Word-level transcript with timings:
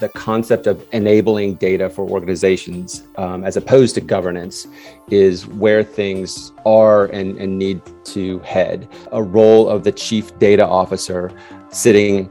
the 0.00 0.08
concept 0.10 0.66
of 0.66 0.86
enabling 0.92 1.54
data 1.54 1.88
for 1.90 2.08
organizations 2.08 3.04
um, 3.16 3.44
as 3.44 3.56
opposed 3.56 3.94
to 3.94 4.00
governance 4.00 4.66
is 5.10 5.46
where 5.46 5.82
things 5.82 6.52
are 6.66 7.06
and, 7.06 7.36
and 7.38 7.58
need 7.58 7.80
to 8.04 8.38
head. 8.40 8.88
A 9.12 9.22
role 9.22 9.68
of 9.68 9.84
the 9.84 9.92
chief 9.92 10.36
data 10.38 10.66
officer 10.66 11.32
sitting 11.70 12.30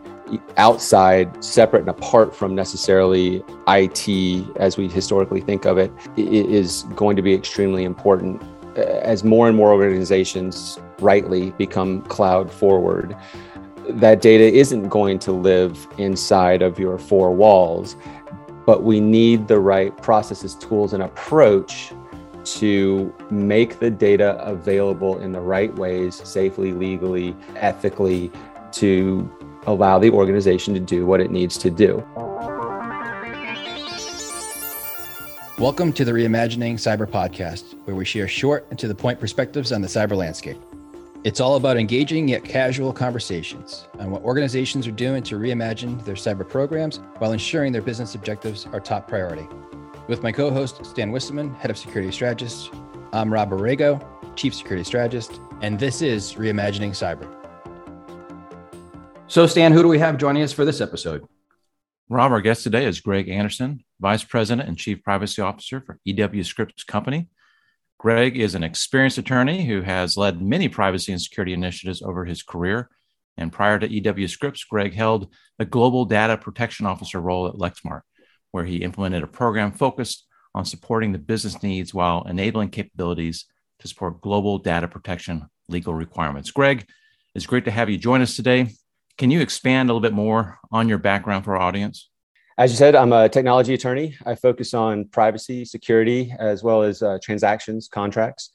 outside, 0.57 1.43
separate 1.43 1.81
and 1.81 1.89
apart 1.89 2.35
from 2.35 2.53
necessarily 2.53 3.43
IT 3.67 4.57
as 4.57 4.77
we 4.77 4.89
historically 4.89 5.41
think 5.41 5.65
of 5.65 5.77
it, 5.77 5.91
is 6.17 6.83
going 6.95 7.15
to 7.15 7.21
be 7.21 7.33
extremely 7.33 7.83
important 7.83 8.41
as 8.77 9.23
more 9.23 9.47
and 9.47 9.57
more 9.57 9.71
organizations 9.71 10.79
rightly 10.99 11.51
become 11.51 12.01
cloud 12.03 12.51
forward 12.51 13.15
that 13.89 14.21
data 14.21 14.43
isn't 14.43 14.89
going 14.89 15.17
to 15.19 15.31
live 15.31 15.87
inside 15.97 16.61
of 16.61 16.77
your 16.77 16.97
four 16.97 17.33
walls, 17.33 17.95
but 18.65 18.83
we 18.83 18.99
need 18.99 19.47
the 19.47 19.59
right 19.59 19.95
processes, 20.01 20.55
tools, 20.55 20.93
and 20.93 21.01
approach 21.01 21.93
to 22.43 23.13
make 23.31 23.79
the 23.79 23.89
data 23.89 24.37
available 24.43 25.19
in 25.19 25.31
the 25.31 25.39
right 25.39 25.73
ways, 25.75 26.15
safely, 26.15 26.73
legally, 26.73 27.35
ethically, 27.55 28.29
to 28.73 29.29
allow 29.67 29.97
the 29.97 30.09
organization 30.09 30.73
to 30.73 30.79
do 30.79 31.05
what 31.05 31.21
it 31.21 31.31
needs 31.31 31.57
to 31.57 31.69
do. 31.69 32.05
Welcome 35.57 35.91
to 35.93 36.05
the 36.05 36.11
Reimagining 36.11 36.73
Cyber 36.73 37.07
podcast, 37.07 37.75
where 37.85 37.95
we 37.95 38.05
share 38.05 38.27
short 38.27 38.67
and 38.69 38.77
to 38.79 38.87
the 38.87 38.95
point 38.95 39.19
perspectives 39.19 39.71
on 39.71 39.81
the 39.81 39.87
cyber 39.87 40.15
landscape. 40.15 40.57
It's 41.27 41.41
all 41.41 41.57
about 41.57 41.75
engaging 41.75 42.29
yet 42.29 42.45
casual 42.45 42.93
conversations 42.93 43.89
on 43.99 44.11
what 44.11 44.23
organizations 44.23 44.87
are 44.87 44.91
doing 44.91 45.21
to 45.23 45.35
reimagine 45.35 46.01
their 46.05 46.15
cyber 46.15 46.47
programs 46.47 47.01
while 47.17 47.33
ensuring 47.33 47.73
their 47.73 47.81
business 47.81 48.15
objectives 48.15 48.65
are 48.67 48.79
top 48.79 49.09
priority. 49.09 49.45
With 50.07 50.23
my 50.23 50.31
co 50.31 50.49
host, 50.49 50.85
Stan 50.85 51.11
Wisseman, 51.11 51.53
Head 51.55 51.69
of 51.69 51.77
Security 51.77 52.13
Strategist, 52.13 52.73
I'm 53.11 53.29
Rob 53.29 53.49
Aragao, 53.49 54.01
Chief 54.37 54.55
Security 54.55 54.85
Strategist, 54.85 55.41
and 55.59 55.77
this 55.77 56.01
is 56.01 56.35
Reimagining 56.35 56.91
Cyber. 56.91 57.29
So, 59.27 59.47
Stan, 59.47 59.73
who 59.73 59.81
do 59.81 59.89
we 59.89 59.99
have 59.99 60.17
joining 60.17 60.43
us 60.43 60.53
for 60.53 60.63
this 60.63 60.79
episode? 60.79 61.27
Rob, 62.07 62.31
our 62.31 62.39
guest 62.39 62.63
today 62.63 62.85
is 62.85 63.01
Greg 63.01 63.27
Anderson, 63.27 63.83
Vice 63.99 64.23
President 64.23 64.65
and 64.65 64.77
Chief 64.77 65.03
Privacy 65.03 65.41
Officer 65.41 65.81
for 65.81 65.99
EW 66.05 66.43
Scripps 66.45 66.85
Company. 66.85 67.27
Greg 68.07 68.37
is 68.37 68.55
an 68.55 68.63
experienced 68.63 69.17
attorney 69.17 69.65
who 69.65 69.81
has 69.81 70.15
led 70.15 70.41
many 70.41 70.69
privacy 70.69 71.11
and 71.11 71.21
security 71.21 71.51
initiatives 71.51 72.01
over 72.01 72.23
his 72.23 72.41
career. 72.41 72.89
And 73.35 73.51
prior 73.51 73.77
to 73.79 73.85
EW 73.85 74.29
Scripps, 74.29 74.63
Greg 74.63 74.93
held 74.93 75.27
the 75.57 75.65
Global 75.65 76.05
Data 76.05 76.37
Protection 76.37 76.85
Officer 76.85 77.19
role 77.19 77.47
at 77.47 77.55
Lexmark, 77.55 78.03
where 78.51 78.63
he 78.63 78.77
implemented 78.77 79.23
a 79.23 79.27
program 79.27 79.73
focused 79.73 80.25
on 80.55 80.63
supporting 80.63 81.11
the 81.11 81.19
business 81.19 81.61
needs 81.61 81.93
while 81.93 82.23
enabling 82.29 82.69
capabilities 82.69 83.43
to 83.79 83.89
support 83.89 84.21
global 84.21 84.57
data 84.57 84.87
protection 84.87 85.45
legal 85.67 85.93
requirements. 85.93 86.49
Greg, 86.49 86.87
it's 87.35 87.45
great 87.45 87.65
to 87.65 87.71
have 87.71 87.89
you 87.89 87.97
join 87.97 88.21
us 88.21 88.37
today. 88.37 88.69
Can 89.17 89.31
you 89.31 89.41
expand 89.41 89.89
a 89.89 89.93
little 89.93 90.09
bit 90.09 90.13
more 90.13 90.59
on 90.71 90.87
your 90.87 90.97
background 90.97 91.43
for 91.43 91.57
our 91.57 91.61
audience? 91.61 92.09
As 92.59 92.71
you 92.71 92.77
said, 92.77 92.95
I'm 92.95 93.13
a 93.13 93.29
technology 93.29 93.75
attorney. 93.75 94.17
I 94.25 94.33
focus 94.33 94.73
on 94.73 95.05
privacy, 95.09 95.63
security, 95.63 96.33
as 96.39 96.63
well 96.63 96.81
as 96.81 97.03
uh, 97.03 97.19
transactions, 97.21 97.87
contracts. 97.87 98.49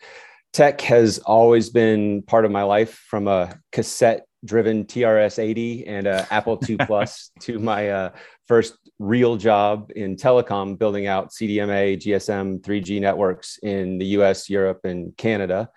Tech 0.53 0.81
has 0.81 1.19
always 1.21 1.71
been 1.71 2.23
part 2.23 2.45
of 2.45 2.51
my 2.51 2.65
life 2.65 2.95
from 3.09 3.29
a 3.29 3.57
cassette 3.71 4.27
driven 4.45 4.87
TRS 4.87 5.39
80 5.39 5.87
and 5.87 6.09
a 6.09 6.27
Apple 6.33 6.59
II 6.69 6.77
Plus 6.87 7.31
to 7.43 7.61
my 7.61 7.91
uh, 7.91 8.11
first 8.49 8.77
real 8.99 9.37
job 9.37 9.93
in 9.95 10.17
telecom, 10.17 10.77
building 10.77 11.07
out 11.07 11.31
CDMA, 11.31 11.97
GSM, 11.97 12.61
3G 12.61 13.01
networks 13.01 13.59
in 13.63 13.99
the 13.99 14.07
US, 14.19 14.51
Europe, 14.51 14.81
and 14.83 15.17
Canada. 15.17 15.71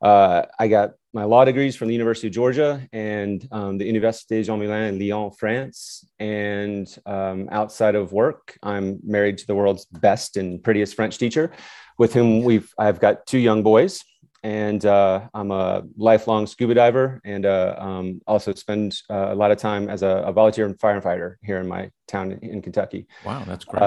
Uh, 0.00 0.42
I 0.60 0.68
got 0.68 0.92
my 1.14 1.24
law 1.24 1.44
degrees 1.44 1.76
from 1.76 1.86
the 1.86 1.94
University 1.94 2.26
of 2.26 2.32
Georgia 2.32 2.86
and 2.92 3.46
um, 3.52 3.78
the 3.78 3.90
Université 3.90 4.44
Jean 4.44 4.58
Moulin 4.58 4.94
in 4.94 4.98
Lyon, 4.98 5.30
France. 5.30 6.04
And 6.18 6.92
um, 7.06 7.48
outside 7.52 7.94
of 7.94 8.12
work, 8.12 8.58
I'm 8.64 8.98
married 9.04 9.38
to 9.38 9.46
the 9.46 9.54
world's 9.54 9.84
best 9.84 10.36
and 10.36 10.62
prettiest 10.62 10.96
French 10.96 11.16
teacher, 11.16 11.52
with 11.98 12.12
whom 12.12 12.42
we've 12.42 12.68
I've 12.76 12.98
got 12.98 13.26
two 13.26 13.38
young 13.38 13.62
boys. 13.62 14.02
And 14.42 14.84
uh, 14.84 15.28
I'm 15.32 15.50
a 15.50 15.84
lifelong 15.96 16.46
scuba 16.46 16.74
diver, 16.74 17.18
and 17.24 17.46
uh, 17.46 17.76
um, 17.78 18.20
also 18.26 18.52
spend 18.52 18.94
uh, 19.08 19.28
a 19.30 19.34
lot 19.34 19.50
of 19.50 19.56
time 19.56 19.88
as 19.88 20.02
a, 20.02 20.22
a, 20.26 20.32
volunteer 20.32 20.68
firefighter 20.74 21.36
here 21.42 21.60
in 21.60 21.66
my 21.66 21.90
town 22.08 22.32
in 22.42 22.60
Kentucky. 22.60 23.06
Wow, 23.24 23.44
that's 23.46 23.64
great. 23.64 23.82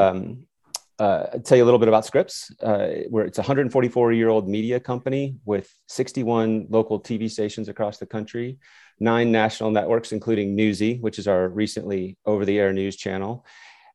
Uh, 0.99 1.27
I'll 1.33 1.39
tell 1.41 1.57
you 1.57 1.63
a 1.63 1.65
little 1.65 1.79
bit 1.79 1.87
about 1.87 2.05
Scripps, 2.05 2.51
uh, 2.61 2.87
where 3.09 3.25
it's 3.25 3.37
a 3.37 3.41
144 3.41 4.13
year 4.13 4.29
old 4.29 4.49
media 4.49 4.79
company 4.79 5.35
with 5.45 5.71
61 5.87 6.67
local 6.69 6.99
TV 6.99 7.29
stations 7.29 7.69
across 7.69 7.97
the 7.97 8.05
country, 8.05 8.57
nine 8.99 9.31
national 9.31 9.71
networks, 9.71 10.11
including 10.11 10.55
Newsy, 10.55 10.97
which 10.99 11.19
is 11.19 11.27
our 11.27 11.49
recently 11.49 12.17
over 12.25 12.45
the 12.45 12.57
air 12.57 12.73
news 12.73 12.95
channel. 12.95 13.45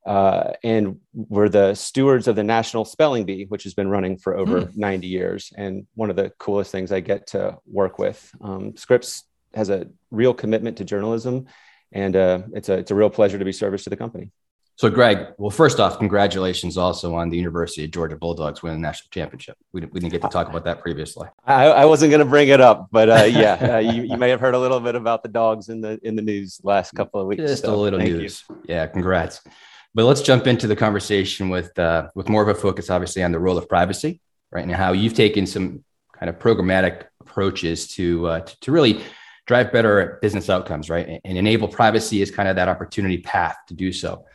Uh, 0.05 0.51
and 0.63 0.99
we're 1.13 1.49
the 1.49 1.73
stewards 1.75 2.27
of 2.27 2.35
the 2.35 2.43
National 2.43 2.83
Spelling 2.83 3.25
Bee, 3.25 3.45
which 3.45 3.63
has 3.63 3.73
been 3.73 3.87
running 3.89 4.17
for 4.17 4.35
over 4.35 4.63
mm. 4.63 4.75
90 4.75 5.07
years. 5.07 5.53
And 5.55 5.87
one 5.95 6.09
of 6.09 6.15
the 6.15 6.31
coolest 6.39 6.71
things 6.71 6.91
I 6.91 6.99
get 6.99 7.27
to 7.27 7.57
work 7.65 7.99
with. 7.99 8.29
Um, 8.41 8.75
Scripps 8.75 9.23
has 9.53 9.69
a 9.69 9.87
real 10.11 10.33
commitment 10.33 10.77
to 10.77 10.85
journalism, 10.85 11.45
and 11.91 12.15
uh, 12.15 12.41
it's, 12.53 12.69
a, 12.69 12.73
it's 12.73 12.91
a 12.91 12.95
real 12.95 13.09
pleasure 13.09 13.39
to 13.39 13.45
be 13.45 13.53
service 13.53 13.83
to 13.85 13.89
the 13.89 13.97
company. 13.97 14.31
So, 14.75 14.89
Greg, 14.89 15.27
well, 15.37 15.51
first 15.51 15.79
off, 15.79 15.99
congratulations 15.99 16.77
also 16.77 17.13
on 17.13 17.29
the 17.29 17.37
University 17.37 17.85
of 17.85 17.91
Georgia 17.91 18.17
Bulldogs 18.17 18.63
winning 18.63 18.81
the 18.81 18.87
national 18.87 19.09
championship. 19.11 19.55
We, 19.71 19.81
we 19.81 19.99
didn't 19.99 20.11
get 20.11 20.23
to 20.23 20.29
talk 20.29 20.49
about 20.49 20.63
that 20.65 20.81
previously. 20.81 21.27
I, 21.45 21.65
I 21.65 21.85
wasn't 21.85 22.09
going 22.09 22.23
to 22.23 22.29
bring 22.29 22.47
it 22.47 22.59
up, 22.59 22.87
but 22.91 23.07
uh, 23.07 23.23
yeah, 23.25 23.75
uh, 23.75 23.77
you, 23.77 24.01
you 24.01 24.17
may 24.17 24.29
have 24.29 24.39
heard 24.39 24.55
a 24.55 24.59
little 24.59 24.79
bit 24.79 24.95
about 24.95 25.21
the 25.21 25.29
dogs 25.29 25.69
in 25.69 25.81
the 25.81 25.99
in 26.01 26.15
the 26.15 26.23
news 26.23 26.59
last 26.63 26.91
couple 26.95 27.21
of 27.21 27.27
weeks. 27.27 27.43
Just 27.43 27.63
so, 27.63 27.73
a 27.73 27.75
little 27.75 27.99
news. 27.99 28.43
You. 28.49 28.63
Yeah, 28.67 28.87
congrats. 28.87 29.41
But 29.93 30.05
let's 30.05 30.21
jump 30.21 30.47
into 30.47 30.65
the 30.65 30.75
conversation 30.75 31.49
with 31.49 31.77
uh, 31.77 32.09
with 32.15 32.27
more 32.27 32.41
of 32.41 32.47
a 32.47 32.55
focus, 32.55 32.89
obviously, 32.89 33.21
on 33.23 33.31
the 33.31 33.39
role 33.39 33.59
of 33.59 33.69
privacy, 33.69 34.21
right, 34.51 34.63
and 34.63 34.71
how 34.71 34.91
you've 34.93 35.13
taken 35.13 35.45
some 35.45 35.83
kind 36.17 36.31
of 36.31 36.39
programmatic 36.39 37.05
approaches 37.21 37.89
to 37.89 38.27
uh, 38.27 38.39
to, 38.39 38.59
to 38.61 38.71
really 38.71 39.03
drive 39.45 39.71
better 39.71 40.17
business 40.21 40.49
outcomes, 40.49 40.89
right, 40.89 41.21
and 41.23 41.37
enable 41.37 41.67
privacy 41.67 42.23
as 42.23 42.31
kind 42.31 42.49
of 42.49 42.55
that 42.55 42.69
opportunity 42.69 43.19
path 43.19 43.57
to 43.67 43.75
do 43.75 43.91
so. 43.91 44.25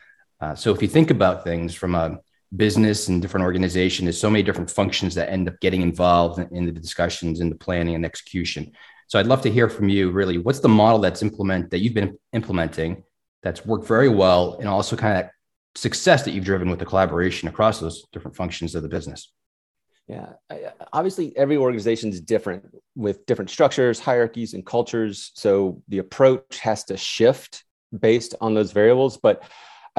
Uh, 0.41 0.55
so 0.55 0.73
if 0.73 0.81
you 0.81 0.89
think 0.89 1.11
about 1.11 1.45
things 1.45 1.75
from 1.75 1.95
a 1.95 2.19
business 2.57 3.09
and 3.09 3.21
different 3.21 3.45
organization, 3.45 4.05
there's 4.05 4.21
so 4.21 4.31
many 4.31 4.43
different 4.43 4.71
functions 4.71 5.15
that 5.15 5.31
end 5.31 5.49
up 5.49 5.59
getting 5.61 5.83
involved 5.83 6.39
in, 6.53 6.65
the 6.65 6.73
discussions, 6.73 7.41
in 7.41 7.51
the 7.51 7.57
planning 7.57 7.95
and 7.95 8.05
execution. 8.05 8.73
So 9.09 9.19
I'd 9.19 9.27
love 9.27 9.43
to 9.43 9.51
hear 9.51 9.69
from 9.69 9.89
you. 9.89 10.11
Really, 10.11 10.39
what's 10.39 10.61
the 10.61 10.69
model 10.69 11.01
that's 11.01 11.23
implement 11.23 11.71
that 11.71 11.79
you've 11.79 11.95
been 11.95 12.19
implementing 12.33 13.03
that's 13.43 13.65
worked 13.65 13.87
very 13.87 14.09
well, 14.09 14.57
and 14.59 14.69
also 14.69 14.97
kind 14.97 15.25
of 15.25 15.31
success 15.75 16.25
that 16.25 16.33
you've 16.33 16.45
driven 16.45 16.71
with 16.71 16.79
the 16.79 16.85
collaboration 16.85 17.49
across 17.49 17.81
those 17.81 18.07
different 18.13 18.37
functions 18.37 18.75
of 18.75 18.83
the 18.83 18.89
business? 18.89 19.33
Yeah, 20.09 20.33
obviously, 20.93 21.37
every 21.37 21.57
organization 21.59 22.09
is 22.11 22.21
different 22.21 22.65
with 22.97 23.27
different 23.27 23.51
structures, 23.51 24.01
hierarchies, 24.01 24.55
and 24.55 24.65
cultures. 24.65 25.33
So 25.35 25.83
the 25.89 25.99
approach 25.99 26.59
has 26.61 26.85
to 26.85 26.97
shift 26.97 27.65
based 27.99 28.35
on 28.41 28.55
those 28.55 28.73
variables. 28.73 29.19
But 29.19 29.43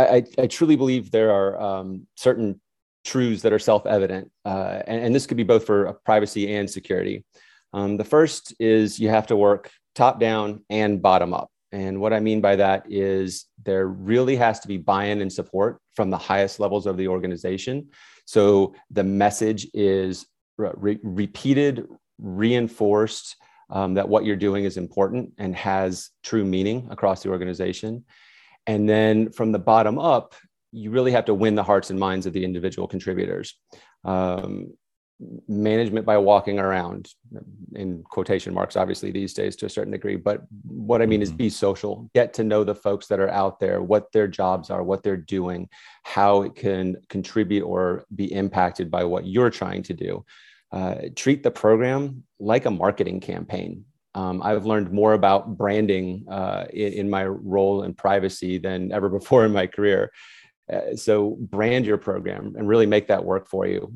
I, 0.06 0.24
I, 0.38 0.48
truly 0.48 0.76
believe 0.76 1.12
there 1.12 1.32
are 1.32 1.60
um, 1.62 2.08
certain 2.16 2.60
truths 3.04 3.42
that 3.44 3.54
are 3.54 3.60
self-evident, 3.60 4.32
uh, 4.46 4.82
and, 4.88 5.06
and, 5.06 5.16
this 5.16 5.26
could 5.26 5.38
be 5.38 5.44
both 5.44 5.66
for 5.66 5.94
privacy 6.06 6.54
and 6.54 6.70
security. 6.70 7.26
Um, 7.74 7.98
the 7.98 8.04
first 8.04 8.54
is 8.60 9.00
you 9.00 9.10
have 9.10 9.28
to 9.28 9.36
work 9.36 9.72
top 9.96 10.20
down 10.20 10.64
and 10.70 11.02
bottom 11.02 11.34
up. 11.34 11.50
And 11.72 12.02
what 12.02 12.14
I 12.14 12.20
mean 12.20 12.42
by 12.42 12.56
that 12.56 12.86
is 12.90 13.46
there 13.64 13.88
really 13.88 14.36
has 14.36 14.60
to 14.62 14.68
be 14.68 14.78
buy-in 14.78 15.22
and 15.22 15.32
support 15.32 15.80
from 15.94 16.10
the 16.10 16.18
highest 16.18 16.60
levels 16.60 16.88
of 16.88 16.98
the 16.98 17.08
organization. 17.08 17.90
So 18.26 18.74
the 18.90 19.04
message 19.04 19.68
is 19.74 20.26
re- 20.58 21.00
repeated, 21.04 21.88
reinforced 22.18 23.36
um, 23.70 23.94
that 23.96 24.10
what 24.10 24.26
you're 24.26 24.36
doing 24.36 24.64
is 24.64 24.78
important 24.78 25.34
and 25.38 25.56
has 25.56 26.10
true 26.24 26.44
meaning 26.44 26.88
across 26.90 27.22
the 27.22 27.30
organization. 27.30 28.04
And 28.70 28.88
then 28.88 29.32
from 29.32 29.52
the 29.52 29.58
bottom 29.58 29.98
up, 29.98 30.36
you 30.72 30.92
really 30.92 31.12
have 31.12 31.26
to 31.26 31.34
win 31.34 31.56
the 31.56 31.64
hearts 31.64 31.90
and 31.90 32.00
minds 32.00 32.28
of 32.28 32.34
the 32.34 32.46
individual 32.46 32.88
contributors. 32.88 33.56
Um, 34.04 34.74
management 35.48 36.06
by 36.06 36.18
walking 36.18 36.60
around 36.60 37.12
in 37.76 38.04
quotation 38.04 38.54
marks 38.54 38.78
obviously 38.78 39.12
these 39.12 39.34
days 39.34 39.58
to 39.58 39.66
a 39.66 39.70
certain 39.70 39.92
degree 39.92 40.16
but 40.16 40.44
what 40.64 41.02
i 41.02 41.06
mean 41.06 41.22
is 41.22 41.28
mm-hmm. 41.28 41.40
be 41.40 41.50
social 41.50 42.10
get 42.16 42.34
to 42.34 42.42
know 42.42 42.64
the 42.64 42.74
folks 42.74 43.08
that 43.08 43.20
are 43.20 43.28
out 43.28 43.60
there 43.60 43.82
what 43.82 44.10
their 44.14 44.30
jobs 44.30 44.70
are 44.70 44.82
what 44.82 45.04
they're 45.04 45.18
doing 45.18 45.68
how 46.04 46.44
it 46.44 46.56
can 46.56 46.96
contribute 47.10 47.66
or 47.66 48.06
be 48.16 48.32
impacted 48.32 48.90
by 48.90 49.04
what 49.04 49.28
you're 49.28 49.50
trying 49.50 49.84
to 49.84 49.94
do 49.94 50.24
uh, 50.72 50.96
treat 51.18 51.44
the 51.44 51.52
program 51.52 52.24
like 52.40 52.66
a 52.66 52.72
marketing 52.72 53.20
campaign 53.20 53.84
um, 54.16 54.42
I've 54.44 54.66
learned 54.66 54.92
more 54.92 55.14
about 55.14 55.58
branding 55.58 56.26
uh, 56.30 56.66
in, 56.74 56.94
in, 56.94 57.10
my 57.10 57.26
role 57.26 57.84
in 57.84 57.94
privacy 57.94 58.58
than 58.58 58.92
ever 58.92 59.08
before 59.10 59.46
in 59.46 59.52
my 59.52 59.68
career. 59.68 60.12
Uh, 60.72 60.96
so 60.96 61.38
brand 61.40 61.86
your 61.86 61.98
program 61.98 62.56
and 62.58 62.68
really 62.68 62.86
make 62.86 63.08
that 63.08 63.24
work 63.24 63.48
for 63.48 63.68
you. 63.68 63.92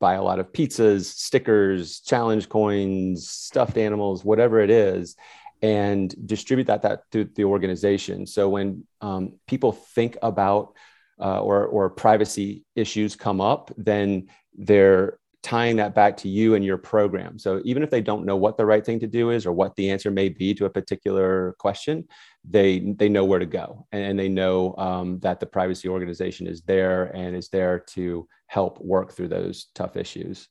Buy 0.00 0.14
a 0.14 0.22
lot 0.22 0.38
of 0.38 0.52
pizzas, 0.52 1.04
stickers, 1.04 2.00
challenge 2.00 2.48
coins, 2.48 3.28
stuffed 3.28 3.78
animals, 3.78 4.24
whatever 4.24 4.60
it 4.60 4.70
is, 4.70 5.16
and 5.62 6.14
distribute 6.26 6.66
that 6.66 6.82
that 6.82 7.02
through 7.10 7.30
the 7.34 7.44
organization. 7.44 8.26
So 8.26 8.48
when 8.48 8.84
um, 9.00 9.34
people 9.46 9.72
think 9.72 10.18
about 10.22 10.74
uh, 11.18 11.40
or 11.40 11.64
or 11.66 11.90
privacy 11.90 12.64
issues 12.74 13.16
come 13.16 13.40
up, 13.40 13.72
then 13.76 14.28
they're 14.54 15.18
tying 15.46 15.76
that 15.76 15.94
back 15.94 16.16
to 16.16 16.28
you 16.28 16.56
and 16.56 16.64
your 16.64 16.76
program. 16.76 17.38
So 17.38 17.62
even 17.64 17.84
if 17.84 17.88
they 17.88 18.00
don't 18.00 18.26
know 18.26 18.34
what 18.34 18.56
the 18.56 18.66
right 18.66 18.84
thing 18.84 18.98
to 18.98 19.06
do 19.06 19.30
is 19.30 19.46
or 19.46 19.52
what 19.52 19.76
the 19.76 19.88
answer 19.88 20.10
may 20.10 20.28
be 20.28 20.52
to 20.54 20.64
a 20.64 20.70
particular 20.70 21.54
question, 21.60 22.04
they 22.42 22.80
they 22.98 23.08
know 23.08 23.24
where 23.24 23.38
to 23.38 23.46
go 23.46 23.86
and 23.92 24.18
they 24.18 24.28
know 24.28 24.74
um, 24.76 25.20
that 25.20 25.38
the 25.38 25.46
privacy 25.46 25.88
organization 25.88 26.48
is 26.48 26.62
there 26.62 27.04
and 27.14 27.36
is 27.36 27.48
there 27.48 27.78
to 27.94 28.26
help 28.48 28.80
work 28.80 29.12
through 29.12 29.28
those 29.28 29.66
tough 29.72 29.96
issues. 29.96 30.48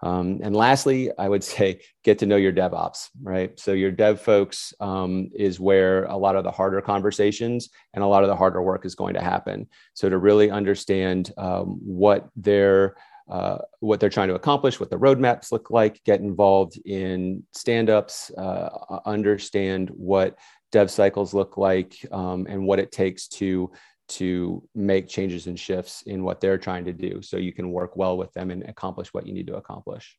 Um, 0.00 0.38
and 0.44 0.54
lastly, 0.54 1.10
I 1.18 1.28
would 1.28 1.42
say 1.42 1.80
get 2.04 2.20
to 2.20 2.26
know 2.26 2.36
your 2.36 2.52
DevOps, 2.52 3.08
right? 3.20 3.58
So 3.58 3.72
your 3.72 3.90
dev 3.90 4.20
folks 4.20 4.72
um, 4.78 5.30
is 5.34 5.58
where 5.58 6.04
a 6.04 6.16
lot 6.16 6.36
of 6.36 6.44
the 6.44 6.52
harder 6.52 6.80
conversations 6.80 7.70
and 7.92 8.04
a 8.04 8.06
lot 8.06 8.22
of 8.22 8.28
the 8.28 8.36
harder 8.36 8.62
work 8.62 8.86
is 8.86 8.94
going 8.94 9.14
to 9.14 9.20
happen. 9.20 9.66
So 9.94 10.08
to 10.08 10.18
really 10.18 10.48
understand 10.48 11.32
um, 11.36 11.80
what 11.82 12.28
their 12.36 12.94
uh, 13.30 13.58
what 13.80 14.00
they're 14.00 14.08
trying 14.08 14.28
to 14.28 14.34
accomplish, 14.34 14.80
what 14.80 14.90
the 14.90 14.98
roadmaps 14.98 15.52
look 15.52 15.70
like, 15.70 16.02
get 16.04 16.20
involved 16.20 16.80
in 16.84 17.42
stand-ups, 17.52 18.30
uh, 18.38 18.98
understand 19.04 19.90
what 19.90 20.38
dev 20.72 20.90
cycles 20.90 21.34
look 21.34 21.56
like, 21.56 21.94
um, 22.12 22.46
and 22.48 22.66
what 22.66 22.78
it 22.78 22.92
takes 22.92 23.28
to 23.28 23.70
to 24.08 24.66
make 24.74 25.06
changes 25.06 25.46
and 25.46 25.60
shifts 25.60 26.00
in 26.02 26.24
what 26.24 26.40
they're 26.40 26.56
trying 26.56 26.86
to 26.86 26.94
do, 26.94 27.20
so 27.20 27.36
you 27.36 27.52
can 27.52 27.70
work 27.70 27.94
well 27.94 28.16
with 28.16 28.32
them 28.32 28.50
and 28.50 28.62
accomplish 28.62 29.12
what 29.12 29.26
you 29.26 29.34
need 29.34 29.46
to 29.46 29.56
accomplish. 29.56 30.16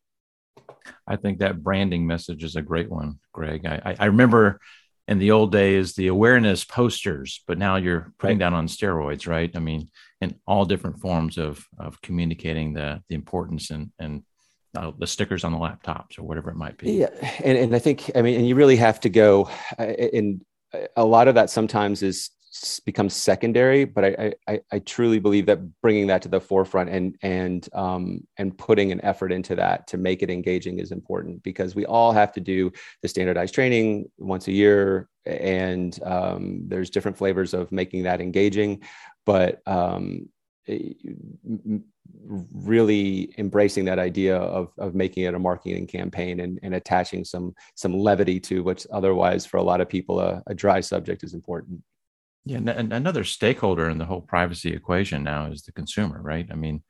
I 1.08 1.16
think 1.16 1.40
that 1.40 1.64
branding 1.64 2.06
message 2.06 2.44
is 2.44 2.56
a 2.56 2.62
great 2.62 2.92
one, 2.92 3.18
Greg. 3.34 3.66
I, 3.66 3.96
I 4.00 4.06
remember 4.06 4.60
in 5.08 5.18
the 5.18 5.32
old 5.32 5.52
days 5.52 5.96
the 5.96 6.08
awareness 6.08 6.64
posters, 6.64 7.42
but 7.48 7.58
now 7.58 7.78
you're 7.78 8.14
putting 8.20 8.38
right. 8.38 8.46
down 8.46 8.54
on 8.54 8.68
steroids, 8.68 9.28
right? 9.28 9.50
I 9.56 9.60
mean, 9.60 9.90
in 10.22 10.36
all 10.48 10.66
different 10.66 11.00
forms 11.00 11.38
of 11.38 11.66
of 11.78 12.02
communicating 12.02 12.74
the 12.74 13.02
the 13.10 13.16
importance 13.16 13.70
and 13.72 13.92
and 14.00 14.24
uh, 14.78 14.92
the 15.00 15.08
stickers 15.08 15.44
on 15.44 15.52
the 15.52 15.58
laptops 15.58 16.20
or 16.20 16.24
whatever 16.24 16.52
it 16.52 16.56
might 16.56 16.78
be. 16.78 16.92
Yeah, 16.92 17.10
and 17.44 17.58
and 17.58 17.76
I 17.76 17.80
think 17.80 18.12
I 18.16 18.22
mean, 18.22 18.38
and 18.38 18.48
you 18.48 18.56
really 18.56 18.76
have 18.76 19.00
to 19.02 19.10
go, 19.10 19.50
and 19.78 20.42
a 20.96 21.06
lot 21.06 21.28
of 21.28 21.36
that 21.36 21.50
sometimes 21.50 22.04
is 22.04 22.32
becomes 22.84 23.14
secondary 23.14 23.86
but 23.86 24.04
I, 24.04 24.34
I 24.48 24.60
i 24.72 24.80
truly 24.80 25.20
believe 25.20 25.46
that 25.46 25.60
bringing 25.82 26.08
that 26.08 26.24
to 26.24 26.30
the 26.30 26.42
forefront 26.42 26.90
and 26.90 27.16
and 27.22 27.70
um 27.74 28.28
and 28.38 28.58
putting 28.58 28.92
an 28.92 29.00
effort 29.06 29.32
into 29.32 29.56
that 29.56 29.86
to 29.88 29.98
make 29.98 30.24
it 30.24 30.32
engaging 30.32 30.80
is 30.80 30.92
important 30.92 31.44
because 31.44 31.76
we 31.76 31.86
all 31.86 32.12
have 32.12 32.32
to 32.34 32.42
do 32.42 32.72
the 33.04 33.08
standardized 33.08 33.54
training 33.54 34.10
once 34.18 34.48
a 34.48 34.52
year 34.52 35.08
and 35.26 36.02
um, 36.04 36.64
there's 36.68 36.90
different 36.90 37.18
flavors 37.18 37.54
of 37.54 37.72
making 37.72 38.04
that 38.04 38.22
engaging 38.22 38.82
but 39.30 39.62
um 39.68 40.30
really 42.52 43.34
embracing 43.38 43.86
that 43.86 44.00
idea 44.00 44.38
of, 44.38 44.72
of 44.78 44.96
making 44.96 45.24
it 45.24 45.34
a 45.34 45.40
marketing 45.40 45.86
campaign 45.88 46.40
and, 46.40 46.60
and 46.64 46.74
attaching 46.76 47.24
some 47.24 47.54
some 47.76 47.94
levity 47.94 48.40
to 48.40 48.64
what's 48.64 48.86
otherwise 48.92 49.46
for 49.46 49.58
a 49.58 49.64
lot 49.64 49.82
of 49.82 49.90
people 49.90 50.20
a, 50.20 50.42
a 50.48 50.54
dry 50.54 50.80
subject 50.80 51.24
is 51.24 51.34
important 51.34 51.82
yeah, 52.46 52.58
and 52.58 52.94
another 52.94 53.24
stakeholder 53.24 53.90
in 53.90 54.00
the 54.00 54.06
whole 54.06 54.22
privacy 54.22 54.74
equation 54.74 55.24
now 55.24 55.52
is 55.52 55.62
the 55.64 55.72
consumer, 55.72 56.20
right? 56.20 56.48
I 56.50 56.56
mean, 56.56 56.82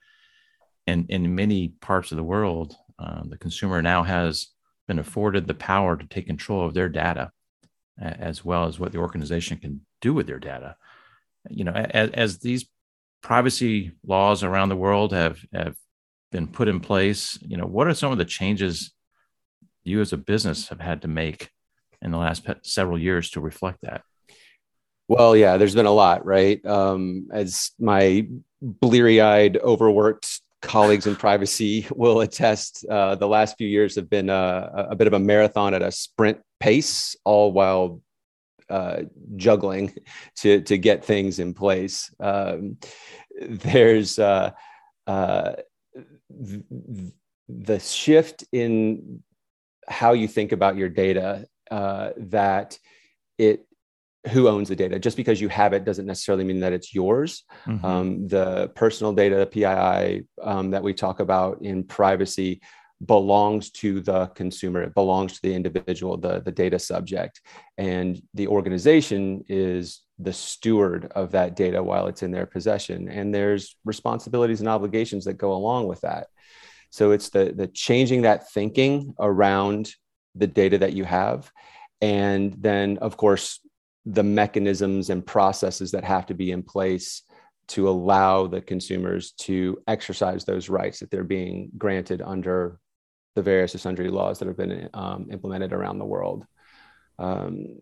in 0.87 1.05
in 1.09 1.35
many 1.35 1.69
parts 1.81 2.11
of 2.11 2.17
the 2.17 2.23
world, 2.23 2.75
uh, 2.97 3.23
the 3.25 3.37
consumer 3.37 3.81
now 3.81 4.03
has 4.03 4.47
been 4.87 4.99
afforded 4.99 5.47
the 5.47 5.53
power 5.53 5.97
to 5.97 6.05
take 6.07 6.27
control 6.27 6.65
of 6.65 6.73
their 6.73 6.87
data, 6.87 7.31
as 7.99 8.45
well 8.45 8.65
as 8.67 8.79
what 8.79 8.91
the 8.93 8.99
organization 8.99 9.57
can 9.57 9.81
do 10.01 10.13
with 10.13 10.27
their 10.27 10.39
data. 10.39 10.77
You 11.49 11.63
know, 11.63 11.73
as, 11.73 12.09
as 12.11 12.39
these 12.39 12.67
privacy 13.21 13.91
laws 14.05 14.43
around 14.43 14.69
the 14.69 14.75
world 14.75 15.13
have 15.13 15.39
have 15.53 15.75
been 16.31 16.47
put 16.47 16.67
in 16.67 16.79
place, 16.79 17.37
you 17.41 17.57
know, 17.57 17.65
what 17.65 17.87
are 17.87 17.93
some 17.93 18.11
of 18.11 18.17
the 18.17 18.25
changes 18.25 18.93
you 19.83 20.01
as 20.01 20.13
a 20.13 20.17
business 20.17 20.69
have 20.69 20.79
had 20.79 21.01
to 21.01 21.07
make 21.07 21.49
in 22.01 22.11
the 22.11 22.17
last 22.17 22.45
several 22.63 22.99
years 22.99 23.31
to 23.31 23.41
reflect 23.41 23.79
that? 23.81 24.03
Well, 25.07 25.35
yeah, 25.35 25.57
there's 25.57 25.73
been 25.73 25.87
a 25.87 25.91
lot, 25.91 26.23
right? 26.25 26.63
Um, 26.65 27.29
as 27.31 27.71
my 27.79 28.27
bleary 28.61 29.21
eyed, 29.21 29.57
overworked 29.57 30.41
colleagues 30.61 31.07
in 31.07 31.15
privacy 31.15 31.87
will 31.95 32.21
attest, 32.21 32.85
uh, 32.89 33.15
the 33.15 33.27
last 33.27 33.57
few 33.57 33.67
years 33.67 33.95
have 33.95 34.09
been 34.09 34.29
a, 34.29 34.87
a, 34.91 34.95
bit 34.95 35.07
of 35.07 35.13
a 35.13 35.19
marathon 35.19 35.73
at 35.73 35.81
a 35.81 35.91
sprint 35.91 36.39
pace, 36.59 37.15
all 37.25 37.51
while 37.51 38.01
uh, 38.69 39.03
juggling 39.35 39.93
to, 40.37 40.61
to 40.61 40.77
get 40.77 41.03
things 41.03 41.39
in 41.39 41.53
place. 41.53 42.13
Um, 42.19 42.77
there's 43.41 44.19
uh, 44.19 44.51
uh 45.07 45.53
the 47.49 47.79
shift 47.79 48.43
in 48.51 49.23
how 49.87 50.13
you 50.13 50.27
think 50.27 50.51
about 50.51 50.77
your 50.77 50.89
data 50.89 51.47
uh, 51.71 52.11
that 52.17 52.77
it 53.37 53.65
who 54.27 54.47
owns 54.47 54.67
the 54.67 54.75
data. 54.75 54.99
Just 54.99 55.17
because 55.17 55.39
you 55.39 55.47
have 55.49 55.73
it 55.73 55.85
doesn't 55.85 56.05
necessarily 56.05 56.43
mean 56.43 56.59
that 56.59 56.73
it's 56.73 56.93
yours. 56.93 57.43
Mm-hmm. 57.65 57.85
Um, 57.85 58.27
the 58.27 58.69
personal 58.75 59.13
data, 59.13 59.37
the 59.37 59.45
PII, 59.45 60.25
um, 60.43 60.71
that 60.71 60.83
we 60.83 60.93
talk 60.93 61.19
about 61.19 61.61
in 61.61 61.83
privacy 61.83 62.61
belongs 63.05 63.71
to 63.71 64.01
the 64.01 64.27
consumer. 64.27 64.81
It 64.81 64.93
belongs 64.93 65.33
to 65.33 65.41
the 65.41 65.53
individual, 65.53 66.17
the, 66.17 66.41
the 66.41 66.51
data 66.51 66.79
subject. 66.79 67.41
And 67.77 68.21
the 68.33 68.47
organization 68.47 69.43
is 69.47 70.01
the 70.17 70.33
steward 70.33 71.11
of 71.15 71.31
that 71.31 71.55
data 71.55 71.81
while 71.81 72.07
it's 72.07 72.23
in 72.23 72.31
their 72.31 72.45
possession. 72.45 73.07
And 73.07 73.33
there's 73.33 73.77
responsibilities 73.85 74.59
and 74.59 74.67
obligations 74.67 75.25
that 75.25 75.35
go 75.35 75.53
along 75.53 75.87
with 75.87 76.01
that. 76.01 76.27
So 76.89 77.11
it's 77.11 77.29
the, 77.29 77.53
the 77.55 77.67
changing 77.67 78.23
that 78.23 78.51
thinking 78.51 79.13
around 79.19 79.93
the 80.35 80.47
data 80.47 80.79
that 80.79 80.93
you 80.93 81.05
have. 81.05 81.51
And 82.01 82.53
then, 82.57 82.97
of 82.97 83.15
course, 83.15 83.59
the 84.05 84.23
mechanisms 84.23 85.09
and 85.09 85.25
processes 85.25 85.91
that 85.91 86.03
have 86.03 86.25
to 86.27 86.33
be 86.33 86.51
in 86.51 86.63
place 86.63 87.23
to 87.69 87.87
allow 87.87 88.47
the 88.47 88.61
consumers 88.61 89.31
to 89.33 89.77
exercise 89.87 90.43
those 90.43 90.69
rights 90.69 90.99
that 90.99 91.11
they're 91.11 91.23
being 91.23 91.69
granted 91.77 92.21
under 92.21 92.79
the 93.35 93.41
various 93.41 93.79
sundry 93.81 94.09
laws 94.09 94.39
that 94.39 94.47
have 94.47 94.57
been 94.57 94.89
um, 94.93 95.27
implemented 95.31 95.73
around 95.73 95.99
the 95.99 96.05
world. 96.05 96.45
Um, 97.17 97.81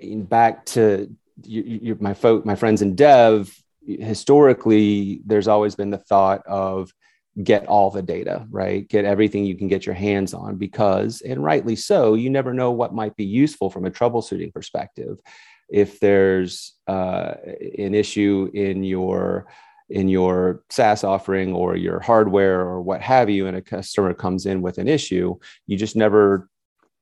back 0.00 0.64
to 0.66 1.14
you, 1.44 1.62
you, 1.62 1.96
my 2.00 2.14
folk, 2.14 2.44
my 2.44 2.54
friends 2.54 2.82
in 2.82 2.94
dev, 2.94 3.54
historically, 3.86 5.20
there's 5.24 5.48
always 5.48 5.74
been 5.74 5.90
the 5.90 5.98
thought 5.98 6.46
of 6.46 6.92
get 7.42 7.66
all 7.66 7.90
the 7.90 8.02
data, 8.02 8.46
right? 8.50 8.88
Get 8.88 9.04
everything 9.04 9.44
you 9.44 9.56
can 9.56 9.68
get 9.68 9.86
your 9.86 9.94
hands 9.94 10.34
on 10.34 10.56
because, 10.56 11.20
and 11.20 11.42
rightly 11.42 11.76
so, 11.76 12.14
you 12.14 12.30
never 12.30 12.52
know 12.52 12.72
what 12.72 12.94
might 12.94 13.16
be 13.16 13.24
useful 13.24 13.70
from 13.70 13.84
a 13.84 13.90
troubleshooting 13.90 14.52
perspective 14.52 15.20
if 15.68 16.00
there's 16.00 16.74
uh, 16.86 17.34
an 17.78 17.94
issue 17.94 18.50
in 18.54 18.82
your 18.82 19.46
in 19.90 20.08
your 20.08 20.62
SaaS 20.70 21.04
offering 21.04 21.54
or 21.54 21.76
your 21.76 22.00
hardware 22.00 22.60
or 22.60 22.82
what 22.82 23.00
have 23.00 23.30
you, 23.30 23.46
and 23.46 23.56
a 23.56 23.62
customer 23.62 24.14
comes 24.14 24.46
in 24.46 24.62
with 24.62 24.78
an 24.78 24.88
issue, 24.88 25.36
you 25.66 25.76
just 25.76 25.96
never 25.96 26.48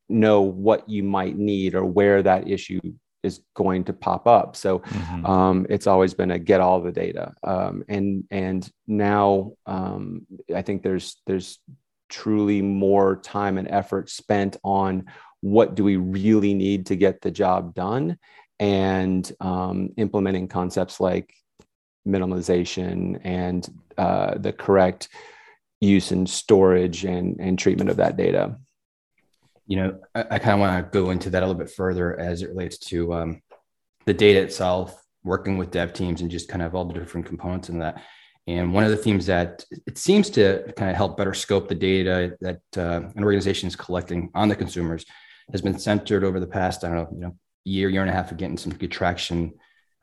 know 0.09 0.43
what 0.43 0.88
you 0.88 1.02
might 1.02 1.37
need 1.37 1.75
or 1.75 1.85
where 1.85 2.23
that 2.23 2.49
issue 2.49 2.81
is 3.23 3.40
going 3.55 3.85
to 3.85 3.93
pop 3.93 4.26
up. 4.26 4.57
So 4.57 4.78
mm-hmm. 4.78 5.26
um, 5.26 5.66
it's 5.69 5.87
always 5.87 6.14
been 6.14 6.31
a 6.31 6.38
get 6.38 6.61
all 6.61 6.81
the 6.81 6.93
data, 6.93 7.35
um, 7.43 7.85
and 7.88 8.25
and 8.31 8.71
now 8.87 9.52
um, 9.66 10.26
I 10.55 10.62
think 10.62 10.83
there's 10.83 11.21
there's 11.26 11.59
truly 12.09 12.62
more 12.62 13.16
time 13.16 13.59
and 13.59 13.69
effort 13.69 14.09
spent 14.09 14.57
on 14.62 15.07
what 15.40 15.75
do 15.75 15.85
we 15.85 15.97
really 15.97 16.55
need 16.55 16.87
to 16.87 16.97
get 16.97 17.21
the 17.21 17.31
job 17.31 17.75
done 17.75 18.16
and 18.59 19.31
um, 19.40 19.90
implementing 19.97 20.49
concepts 20.49 21.00
like 21.00 21.35
minimalization 22.07 23.21
and 23.25 23.69
uh, 23.99 24.39
the 24.39 24.53
correct 24.53 25.09
use 25.81 26.11
and 26.11 26.29
storage 26.29 27.05
and, 27.05 27.39
and 27.41 27.59
treatment 27.59 27.91
of 27.91 27.97
that 27.97 28.17
data. 28.17 28.57
You 29.67 29.77
know, 29.77 30.01
I, 30.15 30.21
I 30.33 30.39
kind 30.39 30.55
of 30.55 30.61
want 30.61 30.93
to 30.93 30.99
go 30.99 31.11
into 31.11 31.31
that 31.31 31.43
a 31.43 31.47
little 31.47 31.59
bit 31.59 31.71
further 31.71 32.19
as 32.19 32.43
it 32.43 32.49
relates 32.49 32.79
to 32.79 33.13
um, 33.15 33.43
the 34.07 34.15
data 34.15 34.41
itself, 34.41 35.03
working 35.25 35.59
with 35.59 35.71
dev 35.71 35.93
teams, 35.93 36.21
and 36.21 36.31
just 36.31 36.49
kind 36.49 36.63
of 36.63 36.75
all 36.75 36.85
the 36.85 36.95
different 36.95 37.27
components 37.27 37.69
in 37.69 37.81
that. 37.81 38.03
And 38.47 38.73
one 38.73 38.85
of 38.85 38.91
the 38.91 38.97
themes 38.97 39.27
that 39.27 39.65
it 39.87 39.99
seems 39.99 40.31
to 40.31 40.73
kind 40.77 40.89
of 40.89 40.97
help 40.97 41.17
better 41.17 41.35
scope 41.35 41.69
the 41.69 41.75
data 41.75 42.37
that 42.41 42.61
uh, 42.77 43.09
an 43.17 43.25
organization 43.25 43.67
is 43.67 43.75
collecting 43.75 44.31
on 44.35 44.49
the 44.49 44.55
consumers 44.55 45.05
has 45.51 45.63
been 45.63 45.79
centered 45.79 46.23
over 46.23 46.39
the 46.39 46.47
past, 46.47 46.85
I 46.85 46.89
don't 46.89 46.97
know, 46.97 47.09
you 47.13 47.21
know, 47.21 47.37
year, 47.65 47.89
year 47.89 48.03
and 48.03 48.11
a 48.11 48.13
half 48.13 48.31
of 48.31 48.37
getting 48.37 48.57
some 48.57 48.73
good 48.73 48.93
traction 48.93 49.53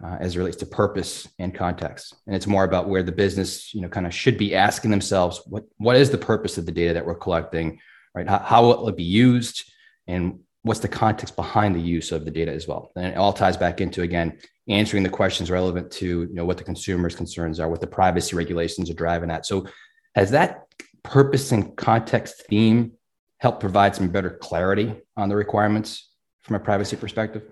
uh, 0.04 0.18
as 0.20 0.36
it 0.36 0.40
relates 0.40 0.58
to 0.58 0.66
purpose 0.66 1.28
and 1.40 1.56
context. 1.56 2.14
And 2.28 2.36
it's 2.36 2.48
more 2.48 2.66
about 2.66 2.90
where 2.90 3.04
the 3.04 3.12
business, 3.12 3.74
you 3.74 3.82
know, 3.82 3.88
kind 3.88 4.06
of 4.06 4.14
should 4.14 4.38
be 4.38 4.54
asking 4.54 4.92
themselves, 4.92 5.42
what, 5.46 5.64
what 5.78 5.96
is 5.96 6.10
the 6.10 6.18
purpose 6.18 6.58
of 6.58 6.66
the 6.66 6.72
data 6.72 6.94
that 6.94 7.06
we're 7.06 7.16
collecting, 7.16 7.80
right? 8.14 8.28
How, 8.28 8.40
how 8.40 8.62
will 8.64 8.90
it 8.90 8.98
be 8.98 9.04
used? 9.04 9.64
And 10.08 10.40
what's 10.64 10.82
the 10.82 10.88
context 10.90 11.36
behind 11.36 11.76
the 11.76 11.82
use 11.82 12.12
of 12.12 12.26
the 12.26 12.32
data 12.32 12.52
as 12.52 12.68
well? 12.68 12.92
And 12.96 13.06
it 13.06 13.18
all 13.18 13.32
ties 13.32 13.56
back 13.56 13.80
into, 13.80 14.02
again, 14.02 14.40
answering 14.68 15.04
the 15.04 15.10
questions 15.10 15.50
relevant 15.50 15.92
to, 15.92 16.06
you 16.06 16.34
know, 16.34 16.46
what 16.46 16.58
the 16.58 16.64
consumer's 16.64 17.16
concerns 17.16 17.60
are, 17.60 17.70
what 17.70 17.82
the 17.82 17.88
privacy 17.88 18.36
regulations 18.36 18.90
are 18.90 18.96
driving 18.96 19.32
at. 19.32 19.46
So 19.46 19.68
has 20.16 20.32
that 20.32 20.66
purpose 21.04 21.52
and 21.52 21.76
context 21.78 22.46
theme 22.50 22.94
helped 23.40 23.60
provide 23.60 23.96
some 23.96 24.10
better 24.10 24.32
clarity 24.42 24.96
on 25.18 25.30
the 25.30 25.36
requirements 25.36 26.10
from 26.44 26.56
a 26.56 26.60
privacy 26.60 26.96
perspective? 26.96 27.44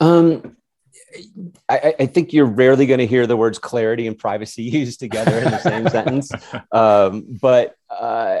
Um, 0.00 0.56
I, 1.68 1.94
I, 2.00 2.06
think 2.06 2.32
you're 2.32 2.44
rarely 2.44 2.86
going 2.86 2.98
to 2.98 3.06
hear 3.06 3.26
the 3.26 3.36
words 3.36 3.58
clarity 3.58 4.06
and 4.06 4.18
privacy 4.18 4.62
used 4.80 5.00
together 5.00 5.38
in 5.38 5.44
the 5.44 5.58
same 5.58 5.88
sentence. 5.88 6.30
Um, 6.72 7.36
but 7.40 7.76
uh, 7.88 8.38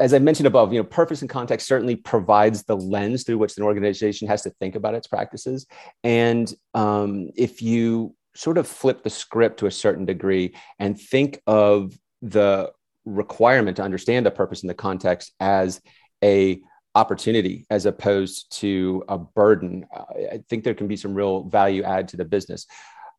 as 0.00 0.14
I 0.14 0.18
mentioned 0.18 0.46
above, 0.46 0.72
you 0.72 0.78
know, 0.78 0.84
purpose 0.84 1.20
and 1.20 1.30
context 1.30 1.66
certainly 1.66 1.96
provides 1.96 2.64
the 2.64 2.76
lens 2.76 3.24
through 3.24 3.38
which 3.38 3.56
an 3.56 3.62
organization 3.62 4.28
has 4.28 4.42
to 4.42 4.50
think 4.50 4.74
about 4.74 4.94
its 4.94 5.06
practices. 5.06 5.66
And 6.02 6.52
um, 6.74 7.30
if 7.36 7.62
you 7.62 8.14
sort 8.34 8.58
of 8.58 8.66
flip 8.66 9.02
the 9.02 9.10
script 9.10 9.58
to 9.58 9.66
a 9.66 9.70
certain 9.70 10.04
degree 10.04 10.54
and 10.78 10.98
think 10.98 11.40
of 11.46 11.98
the 12.22 12.72
requirement 13.04 13.76
to 13.76 13.82
understand 13.82 14.24
the 14.24 14.30
purpose 14.30 14.62
and 14.62 14.70
the 14.70 14.74
context 14.74 15.32
as 15.40 15.80
a 16.22 16.60
opportunity 16.94 17.66
as 17.70 17.86
opposed 17.86 18.52
to 18.60 19.04
a 19.08 19.18
burden. 19.18 19.86
I 20.32 20.42
think 20.48 20.64
there 20.64 20.74
can 20.74 20.88
be 20.88 20.96
some 20.96 21.14
real 21.14 21.44
value 21.44 21.82
add 21.82 22.08
to 22.08 22.16
the 22.16 22.24
business. 22.24 22.66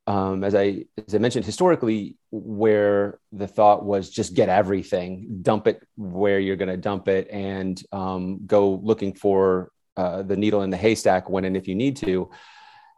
Um, 0.05 0.43
as 0.43 0.53
I 0.53 0.85
as 1.07 1.15
I 1.15 1.17
mentioned 1.17 1.45
historically, 1.45 2.17
where 2.29 3.19
the 3.31 3.47
thought 3.47 3.85
was 3.85 4.09
just 4.09 4.33
get 4.33 4.49
everything, 4.49 5.39
dump 5.41 5.65
it 5.67 5.81
where 5.95 6.39
you're 6.39 6.57
going 6.57 6.69
to 6.69 6.77
dump 6.77 7.07
it, 7.07 7.29
and 7.31 7.81
um, 7.91 8.45
go 8.45 8.81
looking 8.83 9.13
for 9.13 9.71
uh, 9.95 10.23
the 10.23 10.35
needle 10.35 10.63
in 10.63 10.71
the 10.71 10.77
haystack 10.77 11.29
when 11.29 11.45
and 11.45 11.55
if 11.55 11.67
you 11.67 11.75
need 11.75 11.95
to. 11.97 12.29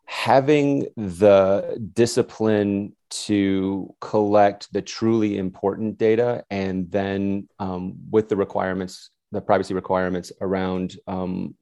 Having 0.07 0.87
the 0.97 1.89
discipline 1.93 2.95
to 3.09 3.93
collect 4.01 4.71
the 4.73 4.81
truly 4.81 5.37
important 5.37 5.97
data 5.97 6.43
and 6.49 6.91
then 6.91 7.47
um, 7.59 7.95
with 8.09 8.29
the 8.29 8.35
requirements 8.35 9.09
the 9.31 9.41
privacy 9.41 9.73
requirements 9.73 10.31
around 10.41 10.95
um, 11.07 11.55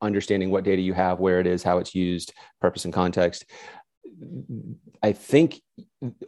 understanding 0.00 0.50
what 0.50 0.64
data 0.64 0.82
you 0.82 0.92
have, 0.92 1.20
where 1.20 1.40
it 1.40 1.46
is, 1.46 1.62
how 1.62 1.78
it's 1.78 1.94
used, 1.94 2.32
purpose 2.60 2.84
and 2.84 2.94
context. 2.94 3.44
I 5.02 5.12
think 5.12 5.60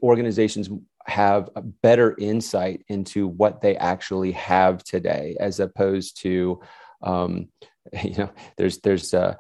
organizations 0.03 0.69
have 1.07 1.51
a 1.55 1.63
better 1.63 2.17
insight 2.19 2.85
into 2.89 3.29
what 3.29 3.61
they 3.61 3.77
actually 3.77 4.33
have 4.33 4.83
today, 4.83 5.37
as 5.39 5.61
opposed 5.61 6.21
to, 6.23 6.61
um, 7.03 7.49
you 8.03 8.17
know, 8.17 8.31
there's 8.57 8.79
there's 8.79 9.15
uh, 9.15 9.35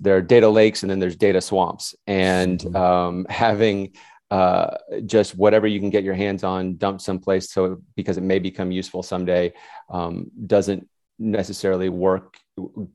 there 0.00 0.16
are 0.16 0.22
data 0.22 0.48
lakes 0.48 0.82
and 0.82 0.90
then 0.90 0.98
there's 0.98 1.16
data 1.16 1.40
swamps, 1.40 1.94
and 2.06 2.60
mm-hmm. 2.60 2.76
um, 2.76 3.26
having 3.30 3.94
uh, 4.32 4.78
just 5.04 5.36
whatever 5.36 5.66
you 5.66 5.78
can 5.78 5.90
get 5.90 6.04
your 6.04 6.14
hands 6.14 6.42
on, 6.42 6.78
dump 6.78 7.02
someplace 7.02 7.52
so 7.52 7.82
because 7.96 8.16
it 8.16 8.22
may 8.22 8.38
become 8.38 8.72
useful 8.72 9.02
someday, 9.02 9.52
um, 9.90 10.30
doesn't 10.46 10.88
necessarily 11.18 11.90
work 11.90 12.38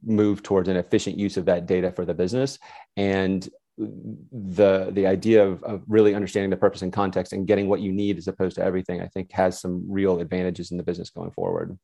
move 0.03 0.41
towards 0.41 0.67
an 0.67 0.77
efficient 0.77 1.15
use 1.15 1.38
of 1.38 1.46
that 1.46 1.67
data 1.67 1.91
for 1.91 2.06
the 2.06 2.13
business. 2.15 2.58
And 2.96 3.48
the 3.77 4.89
the 4.91 5.06
idea 5.06 5.48
of, 5.48 5.62
of 5.63 5.84
really 5.88 6.15
understanding 6.15 6.50
the 6.50 6.58
purpose 6.58 6.82
and 6.82 6.91
context 6.91 7.34
and 7.34 7.46
getting 7.46 7.70
what 7.70 7.82
you 7.82 7.91
need 7.91 8.17
as 8.17 8.27
opposed 8.27 8.56
to 8.56 8.63
everything 8.63 9.03
i 9.03 9.08
think 9.10 9.32
has 9.32 9.62
some 9.62 9.86
real 9.88 10.20
advantages 10.20 10.72
in 10.72 10.77
the 10.77 10.84
business 10.84 11.12
going 11.12 11.29
forward. 11.29 11.77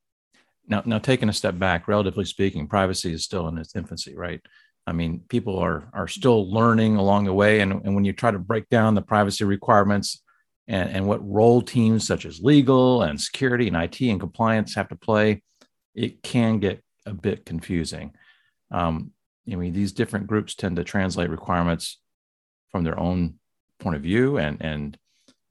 Now 0.68 0.82
now 0.88 0.98
taking 0.98 1.30
a 1.30 1.34
step 1.34 1.60
back 1.60 1.88
relatively 1.88 2.26
speaking 2.26 2.68
privacy 2.68 3.14
is 3.14 3.24
still 3.24 3.48
in 3.48 3.60
its 3.60 3.76
infancy 3.76 4.16
right 4.16 4.42
I 4.86 4.92
mean, 4.92 5.22
people 5.30 5.58
are 5.60 5.90
are 5.94 6.08
still 6.08 6.52
learning 6.52 6.98
along 6.98 7.25
the 7.25 7.34
way, 7.34 7.62
and, 7.62 7.72
and 7.72 7.96
when 7.96 8.06
you 8.06 8.13
try 8.13 8.32
to 8.32 8.40
break 8.40 8.70
down 8.70 8.96
the 8.96 9.02
privacy 9.02 9.46
requirements 9.46 10.22
and, 10.68 10.90
and 10.90 11.08
what 11.08 11.28
role 11.28 11.62
teams 11.62 12.06
such 12.06 12.25
as 12.25 12.42
legal 12.42 13.02
and 13.02 13.20
security 13.20 13.68
and 13.68 13.78
IT 13.78 14.02
and 14.02 14.20
compliance 14.20 14.75
have 14.75 14.90
to 14.90 14.96
play, 14.96 15.42
it 15.96 16.22
can 16.24 16.60
get 16.60 16.84
a 17.06 17.13
bit 17.13 17.46
confusing. 17.46 18.13
Um, 18.72 19.12
I 19.52 19.56
mean, 19.56 19.74
these 19.74 19.92
different 19.92 20.28
groups 20.28 20.56
tend 20.56 20.78
to 20.78 20.84
translate 20.84 21.30
requirements 21.30 22.00
from 22.72 22.84
their 22.84 23.00
own 23.00 23.36
point 23.80 23.96
of 23.96 24.02
view 24.02 24.38
and 24.38 24.58
and 24.62 24.98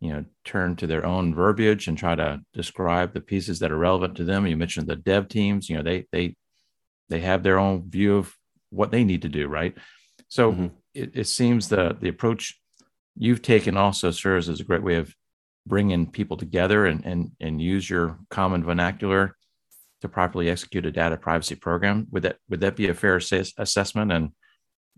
you 0.01 0.13
know 0.13 0.25
turn 0.45 0.75
to 0.77 0.87
their 0.87 1.05
own 1.05 1.35
verbiage 1.35 1.87
and 1.87 1.97
try 1.97 2.15
to 2.15 2.41
describe 2.53 3.13
the 3.13 3.21
pieces 3.21 3.59
that 3.61 3.71
are 3.71 3.79
relevant 3.79 4.17
to 4.17 4.25
them. 4.25 4.47
You 4.47 4.57
mentioned 4.57 4.87
the 4.87 4.97
dev 4.97 5.29
teams, 5.29 5.71
you 5.71 5.77
know, 5.77 5.83
they 5.83 6.07
they 6.13 6.37
they 7.09 7.21
have 7.21 7.43
their 7.43 7.59
own 7.59 7.89
view 7.89 8.17
of 8.17 8.35
what 8.73 8.91
they 8.91 9.05
need 9.05 9.23
to 9.23 9.29
do, 9.29 9.47
right? 9.47 9.77
So 10.29 10.53
mm-hmm. 10.53 10.67
it, 10.95 11.13
it 11.15 11.29
seems 11.29 11.69
the 11.69 11.97
the 12.01 12.09
approach 12.09 12.59
you've 13.17 13.43
taken 13.43 13.77
also 13.77 14.11
serves 14.11 14.49
as 14.49 14.61
a 14.61 14.65
great 14.65 14.83
way 14.83 14.97
of 14.97 15.15
bringing 15.67 16.11
people 16.11 16.37
together 16.37 16.87
and 16.87 17.05
and 17.05 17.33
and 17.41 17.61
use 17.61 17.89
your 17.89 18.19
common 18.31 18.65
vernacular 18.65 19.37
to 20.01 20.09
properly 20.09 20.51
execute 20.51 20.87
a 20.87 20.91
data 20.91 21.17
privacy 21.17 21.55
program. 21.55 22.07
Would 22.11 22.25
that 22.25 22.37
would 22.49 22.61
that 22.61 22.77
be 22.77 22.89
a 22.89 22.95
fair 22.95 23.17
assess- 23.17 23.55
assessment? 23.59 24.13
And 24.13 24.31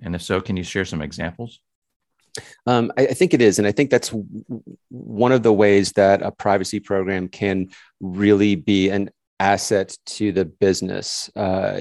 and 0.02 0.14
if 0.14 0.23
so, 0.23 0.40
can 0.40 0.57
you 0.57 0.64
share 0.64 0.85
some 0.85 1.02
examples? 1.02 1.61
Um, 2.66 2.90
I, 2.99 3.07
I, 3.09 3.14
think 3.14 3.33
it 3.33 3.40
is, 3.40 3.59
and 3.59 3.69
I 3.69 3.71
think 3.71 3.90
that's 3.90 4.09
w- 4.09 4.26
one 4.88 5.31
of 5.31 5.45
the 5.45 5.52
ways 5.52 5.93
that 5.93 6.21
a 6.21 6.33
privacy 6.33 6.81
program 6.81 7.28
can 7.28 7.69
really 8.00 8.57
be 8.57 8.90
an 8.90 9.11
asset 9.38 9.97
to 10.07 10.33
the 10.33 10.45
business. 10.45 11.31
Uh, 11.37 11.81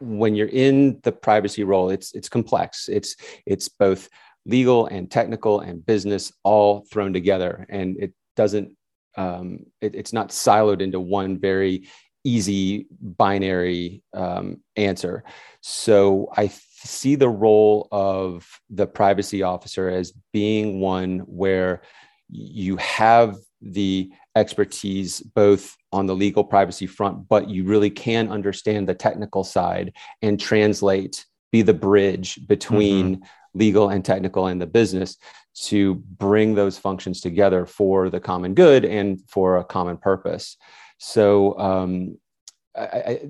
when 0.00 0.34
you're 0.34 0.48
in 0.48 1.00
the 1.02 1.12
privacy 1.12 1.64
role, 1.64 1.90
it's 1.90 2.14
it's 2.14 2.28
complex. 2.28 2.88
It's 2.88 3.16
it's 3.46 3.68
both 3.68 4.08
legal 4.46 4.86
and 4.86 5.10
technical 5.10 5.60
and 5.60 5.84
business 5.84 6.32
all 6.42 6.84
thrown 6.90 7.12
together, 7.12 7.66
and 7.68 7.96
it 7.98 8.12
doesn't. 8.36 8.76
Um, 9.16 9.66
it, 9.80 9.94
it's 9.94 10.12
not 10.12 10.30
siloed 10.30 10.80
into 10.80 10.98
one 10.98 11.38
very 11.38 11.86
easy 12.24 12.86
binary 13.00 14.02
um, 14.12 14.60
answer. 14.76 15.22
So 15.60 16.30
I 16.36 16.48
th- 16.48 16.60
see 16.84 17.14
the 17.14 17.28
role 17.28 17.86
of 17.92 18.46
the 18.70 18.86
privacy 18.86 19.42
officer 19.42 19.88
as 19.88 20.12
being 20.32 20.80
one 20.80 21.20
where 21.20 21.82
you 22.30 22.76
have 22.78 23.36
the 23.72 24.12
expertise 24.36 25.20
both 25.20 25.76
on 25.92 26.06
the 26.06 26.14
legal 26.14 26.44
privacy 26.44 26.86
front, 26.86 27.28
but 27.28 27.48
you 27.48 27.64
really 27.64 27.90
can 27.90 28.30
understand 28.30 28.88
the 28.88 28.94
technical 28.94 29.44
side 29.44 29.92
and 30.22 30.38
translate, 30.38 31.24
be 31.52 31.62
the 31.62 31.74
bridge 31.74 32.46
between 32.46 33.16
mm-hmm. 33.16 33.58
legal 33.58 33.88
and 33.88 34.04
technical 34.04 34.46
and 34.46 34.60
the 34.60 34.66
business 34.66 35.16
to 35.54 35.94
bring 35.94 36.54
those 36.54 36.76
functions 36.76 37.20
together 37.20 37.64
for 37.64 38.10
the 38.10 38.20
common 38.20 38.54
good 38.54 38.84
and 38.84 39.22
for 39.28 39.58
a 39.58 39.64
common 39.64 39.96
purpose. 39.96 40.56
So, 40.98 41.58
um, 41.58 42.18
I, 42.76 42.82
I, 42.82 43.20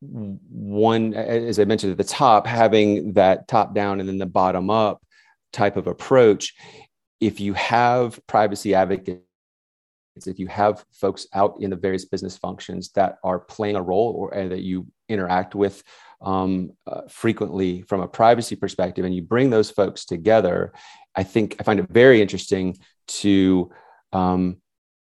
one, 0.00 1.14
as 1.14 1.58
I 1.58 1.64
mentioned 1.64 1.92
at 1.92 1.98
the 1.98 2.04
top, 2.04 2.46
having 2.46 3.14
that 3.14 3.48
top 3.48 3.74
down 3.74 4.00
and 4.00 4.08
then 4.08 4.18
the 4.18 4.26
bottom 4.26 4.70
up 4.70 5.02
type 5.52 5.76
of 5.76 5.86
approach, 5.86 6.54
if 7.20 7.40
you 7.40 7.54
have 7.54 8.20
privacy 8.26 8.74
advocates 8.74 9.25
if 10.26 10.38
you 10.38 10.46
have 10.46 10.84
folks 10.92 11.26
out 11.34 11.56
in 11.60 11.70
the 11.70 11.76
various 11.76 12.04
business 12.04 12.36
functions 12.36 12.90
that 12.92 13.16
are 13.22 13.38
playing 13.38 13.76
a 13.76 13.82
role 13.82 14.14
or 14.16 14.48
that 14.48 14.62
you 14.62 14.86
interact 15.08 15.54
with 15.54 15.82
um, 16.22 16.70
uh, 16.86 17.02
frequently 17.08 17.82
from 17.82 18.00
a 18.00 18.08
privacy 18.08 18.56
perspective 18.56 19.04
and 19.04 19.14
you 19.14 19.22
bring 19.22 19.50
those 19.50 19.70
folks 19.70 20.06
together 20.06 20.72
i 21.14 21.22
think 21.22 21.56
i 21.60 21.62
find 21.62 21.78
it 21.78 21.88
very 21.90 22.22
interesting 22.22 22.76
to 23.06 23.70
um, 24.12 24.56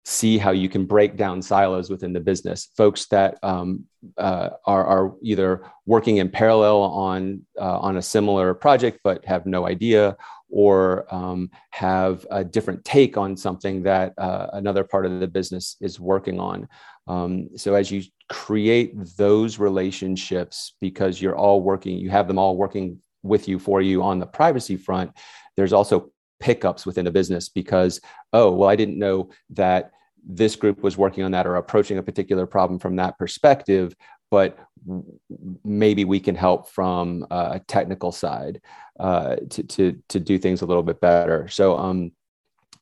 see 0.09 0.37
how 0.37 0.51
you 0.51 0.69
can 0.69 0.85
break 0.85 1.17
down 1.17 1.41
silos 1.41 1.89
within 1.89 2.13
the 2.13 2.19
business 2.19 2.69
folks 2.77 3.07
that 3.07 3.37
um, 3.43 3.83
uh, 4.17 4.51
are, 4.65 4.85
are, 4.85 5.13
either 5.21 5.69
working 5.85 6.17
in 6.17 6.29
parallel 6.29 6.77
on 6.77 7.45
uh, 7.59 7.77
on 7.79 7.97
a 7.97 8.01
similar 8.01 8.53
project 8.53 9.01
but 9.03 9.25
have 9.25 9.45
no 9.45 9.67
idea 9.67 10.15
or 10.49 11.13
um, 11.13 11.51
have 11.71 12.25
a 12.31 12.41
different 12.41 12.85
take 12.85 13.17
on 13.17 13.35
something 13.35 13.83
that 13.83 14.13
uh, 14.17 14.47
another 14.53 14.85
part 14.85 15.05
of 15.05 15.19
the 15.19 15.27
business 15.27 15.75
is 15.81 15.99
working 15.99 16.39
on. 16.39 16.69
Um, 17.07 17.49
so 17.57 17.73
as 17.75 17.91
you 17.91 18.01
create 18.29 18.93
those 19.17 19.59
relationships, 19.59 20.75
because 20.79 21.21
you're 21.21 21.35
all 21.35 21.61
working, 21.61 21.97
you 21.97 22.09
have 22.11 22.29
them 22.29 22.39
all 22.39 22.55
working 22.55 23.01
with 23.23 23.49
you 23.49 23.59
for 23.59 23.81
you 23.81 24.03
on 24.03 24.19
the 24.19 24.25
privacy 24.25 24.77
front, 24.77 25.11
there's 25.57 25.73
also 25.73 26.11
pickups 26.39 26.85
within 26.85 27.03
the 27.03 27.11
business 27.11 27.49
because, 27.49 27.99
oh, 28.31 28.51
well, 28.51 28.69
I 28.69 28.77
didn't 28.77 28.99
know 28.99 29.31
that 29.49 29.91
this 30.29 30.55
group 30.55 30.83
was 30.83 30.97
working 30.97 31.23
on 31.23 31.31
that 31.31 31.47
or 31.47 31.55
approaching 31.55 31.97
a 31.97 32.03
particular 32.03 32.45
problem 32.45 32.79
from 32.79 32.97
that 32.97 33.17
perspective 33.17 33.95
but 34.29 34.57
maybe 35.63 36.05
we 36.05 36.19
can 36.19 36.35
help 36.35 36.69
from 36.69 37.25
a 37.31 37.59
technical 37.67 38.11
side 38.11 38.61
uh, 38.99 39.37
to, 39.49 39.63
to, 39.63 40.01
to 40.09 40.19
do 40.19 40.37
things 40.37 40.61
a 40.61 40.65
little 40.65 40.83
bit 40.83 40.99
better. 40.99 41.47
So 41.47 41.77
um, 41.77 42.11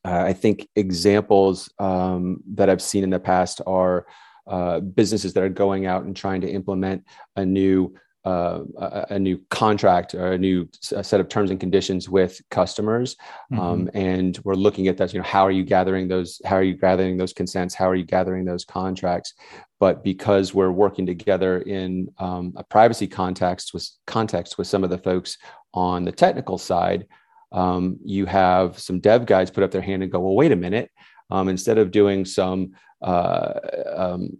I 0.04 0.32
think 0.32 0.68
examples 0.76 1.70
um, 1.78 2.42
that 2.54 2.70
I've 2.70 2.82
seen 2.82 3.04
in 3.04 3.10
the 3.10 3.20
past 3.20 3.60
are 3.66 4.06
uh, 4.46 4.80
businesses 4.80 5.32
that 5.34 5.42
are 5.42 5.48
going 5.48 5.86
out 5.86 6.04
and 6.04 6.16
trying 6.16 6.40
to 6.42 6.48
implement 6.48 7.04
a 7.34 7.44
new 7.44 7.94
uh, 8.26 8.60
a, 8.78 9.06
a, 9.10 9.18
new 9.18 9.40
contract 9.50 10.14
or 10.14 10.32
a 10.32 10.38
new 10.38 10.68
set 10.80 11.20
of 11.20 11.28
terms 11.28 11.50
and 11.50 11.60
conditions 11.60 12.08
with 12.08 12.40
customers. 12.50 13.16
Mm-hmm. 13.52 13.60
um, 13.60 13.90
and 13.94 14.38
we're 14.44 14.54
looking 14.54 14.88
at 14.88 14.96
that 14.96 15.12
you 15.12 15.20
know 15.20 15.24
how 15.24 15.46
are 15.46 15.50
you 15.52 15.64
gathering 15.64 16.08
those 16.08 16.40
how 16.44 16.56
are 16.56 16.62
you 16.62 16.76
gathering 16.76 17.16
those 17.16 17.32
consents? 17.32 17.74
How 17.74 17.88
are 17.88 17.94
you 17.94 18.04
gathering 18.04 18.44
those 18.44 18.64
contracts? 18.64 19.34
But 19.78 20.02
because 20.02 20.54
we're 20.54 20.72
working 20.72 21.06
together 21.06 21.58
in 21.60 22.08
um, 22.18 22.52
a 22.56 22.64
privacy 22.64 23.06
context 23.06 23.72
with 23.72 23.88
context 24.06 24.58
with 24.58 24.66
some 24.66 24.84
of 24.84 24.90
the 24.90 24.98
folks 24.98 25.38
on 25.72 26.04
the 26.04 26.12
technical 26.12 26.58
side 26.58 27.06
um, 27.52 27.98
you 28.04 28.26
have 28.26 28.78
some 28.78 29.00
dev 29.00 29.26
guys 29.26 29.50
put 29.50 29.64
up 29.64 29.70
their 29.70 29.80
hand 29.80 30.02
and 30.02 30.12
go 30.12 30.20
well 30.20 30.34
wait 30.34 30.52
a 30.52 30.56
minute. 30.56 30.90
Um, 31.30 31.48
instead 31.48 31.78
of 31.78 31.90
doing 31.90 32.24
some 32.24 32.72
uh, 33.02 33.54
um, 33.94 34.36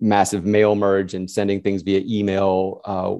massive 0.00 0.44
mail 0.44 0.74
merge 0.74 1.14
and 1.14 1.30
sending 1.30 1.60
things 1.60 1.82
via 1.82 2.02
email, 2.06 2.80
uh, 2.84 3.14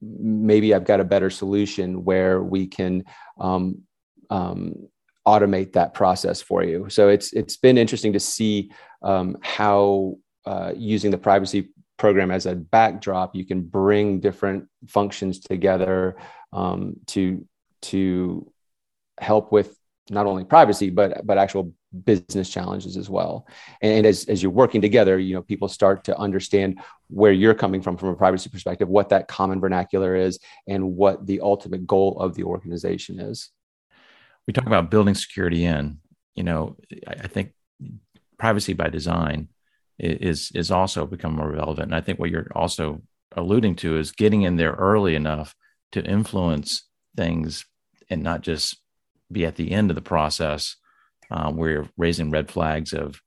maybe 0.00 0.74
I've 0.74 0.84
got 0.84 1.00
a 1.00 1.04
better 1.04 1.30
solution 1.30 2.04
where 2.04 2.42
we 2.42 2.66
can 2.66 3.04
um, 3.38 3.82
um, 4.30 4.88
automate 5.26 5.72
that 5.74 5.94
process 5.94 6.40
for 6.40 6.64
you. 6.64 6.88
So 6.88 7.08
it's 7.08 7.32
it's 7.32 7.56
been 7.56 7.78
interesting 7.78 8.12
to 8.14 8.20
see 8.20 8.70
um, 9.02 9.36
how 9.42 10.16
uh, 10.44 10.72
using 10.76 11.10
the 11.10 11.18
privacy 11.18 11.68
program 11.98 12.30
as 12.30 12.46
a 12.46 12.54
backdrop, 12.54 13.34
you 13.34 13.44
can 13.44 13.60
bring 13.60 14.20
different 14.20 14.68
functions 14.86 15.40
together 15.40 16.16
um, 16.52 16.94
to 17.06 17.46
to 17.82 18.50
help 19.20 19.52
with 19.52 19.76
not 20.10 20.26
only 20.26 20.44
privacy 20.44 20.90
but 20.90 21.26
but 21.26 21.38
actual 21.38 21.72
business 22.04 22.50
challenges 22.50 22.96
as 22.96 23.08
well. 23.08 23.46
And 23.80 24.06
as, 24.06 24.24
as 24.26 24.42
you're 24.42 24.52
working 24.52 24.80
together 24.80 25.18
you 25.18 25.34
know 25.34 25.42
people 25.42 25.68
start 25.68 26.04
to 26.04 26.18
understand 26.18 26.80
where 27.08 27.32
you're 27.32 27.54
coming 27.54 27.80
from 27.80 27.96
from 27.96 28.10
a 28.10 28.16
privacy 28.16 28.50
perspective 28.50 28.88
what 28.88 29.08
that 29.08 29.28
common 29.28 29.60
vernacular 29.60 30.14
is 30.14 30.38
and 30.66 30.96
what 30.96 31.26
the 31.26 31.40
ultimate 31.40 31.86
goal 31.86 32.18
of 32.20 32.34
the 32.34 32.44
organization 32.44 33.18
is. 33.18 33.50
We 34.46 34.52
talk 34.52 34.66
about 34.66 34.90
building 34.90 35.14
security 35.14 35.64
in 35.64 35.98
you 36.34 36.44
know 36.44 36.76
i 37.06 37.26
think 37.26 37.52
privacy 38.38 38.72
by 38.72 38.88
design 38.88 39.48
is 39.98 40.52
is 40.54 40.70
also 40.70 41.06
become 41.06 41.34
more 41.34 41.50
relevant. 41.50 41.86
And 41.86 41.94
i 41.94 42.00
think 42.00 42.18
what 42.18 42.30
you're 42.30 42.48
also 42.54 43.02
alluding 43.36 43.76
to 43.76 43.98
is 43.98 44.12
getting 44.12 44.42
in 44.42 44.56
there 44.56 44.72
early 44.72 45.14
enough 45.14 45.54
to 45.92 46.04
influence 46.04 46.84
things 47.16 47.66
and 48.10 48.22
not 48.22 48.42
just 48.42 48.76
be 49.30 49.44
at 49.44 49.56
the 49.56 49.72
end 49.72 49.90
of 49.90 49.94
the 49.94 50.02
process 50.02 50.76
where 51.30 51.70
you're 51.70 51.88
raising 51.96 52.30
red 52.30 52.50
flags 52.50 52.92
of 52.92 53.20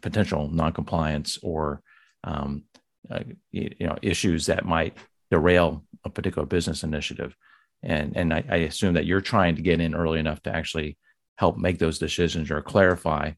potential 0.00 0.48
noncompliance 0.48 1.38
or 1.42 1.82
um, 2.24 2.64
uh, 3.10 3.20
you 3.52 3.74
know 3.80 3.96
issues 4.02 4.46
that 4.46 4.64
might 4.64 4.96
derail 5.30 5.84
a 6.04 6.10
particular 6.10 6.46
business 6.46 6.82
initiative. 6.82 7.36
And 7.82 8.16
and 8.16 8.32
I, 8.32 8.44
I, 8.48 8.56
assume 8.56 8.94
that 8.94 9.06
you're 9.06 9.20
trying 9.20 9.56
to 9.56 9.62
get 9.62 9.80
in 9.80 9.94
early 9.94 10.18
enough 10.18 10.42
to 10.42 10.54
actually 10.54 10.96
help 11.36 11.58
make 11.58 11.78
those 11.78 11.98
decisions 11.98 12.50
or 12.50 12.62
clarify 12.62 13.32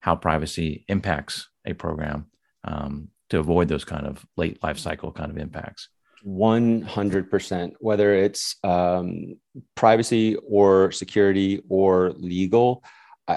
how 0.00 0.16
privacy 0.16 0.84
impacts 0.88 1.48
a 1.66 1.72
program 1.72 2.26
um, 2.64 3.08
to 3.30 3.38
avoid 3.38 3.68
those 3.68 3.84
kind 3.84 4.06
of 4.06 4.24
late 4.36 4.62
life 4.62 4.78
cycle 4.78 5.12
kind 5.12 5.30
of 5.30 5.38
impacts. 5.38 5.88
100% 6.26 7.72
whether 7.80 8.14
it's 8.14 8.56
um, 8.62 9.36
privacy 9.74 10.36
or 10.48 10.92
security 10.92 11.62
or 11.68 12.10
legal 12.12 12.84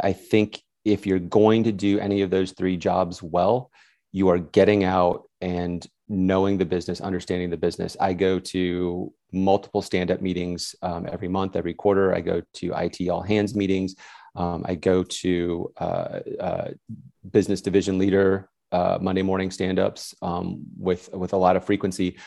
I 0.03 0.13
think 0.13 0.61
if 0.85 1.05
you're 1.05 1.19
going 1.19 1.63
to 1.63 1.71
do 1.71 1.99
any 1.99 2.21
of 2.21 2.29
those 2.29 2.51
three 2.51 2.77
jobs 2.77 3.21
well, 3.23 3.71
you 4.11 4.29
are 4.29 4.39
getting 4.39 4.83
out 4.83 5.23
and 5.41 5.85
knowing 6.09 6.57
the 6.57 6.65
business, 6.65 7.01
understanding 7.01 7.49
the 7.49 7.57
business. 7.57 7.97
I 7.99 8.13
go 8.13 8.39
to 8.39 9.13
multiple 9.31 9.81
stand 9.81 10.11
up 10.11 10.21
meetings 10.21 10.75
um, 10.81 11.07
every 11.11 11.27
month, 11.27 11.55
every 11.55 11.73
quarter. 11.73 12.13
I 12.13 12.21
go 12.21 12.41
to 12.55 12.73
IT 12.75 13.09
all 13.09 13.21
hands 13.21 13.55
meetings. 13.55 13.95
Um, 14.35 14.63
I 14.67 14.75
go 14.75 15.03
to 15.03 15.71
uh, 15.77 16.19
uh, 16.39 16.71
business 17.31 17.61
division 17.61 17.97
leader 17.97 18.49
uh, 18.71 18.97
Monday 19.01 19.21
morning 19.21 19.51
stand 19.51 19.79
ups 19.79 20.13
um, 20.21 20.63
with, 20.77 21.09
with 21.13 21.33
a 21.33 21.37
lot 21.37 21.55
of 21.55 21.65
frequency 21.65 22.17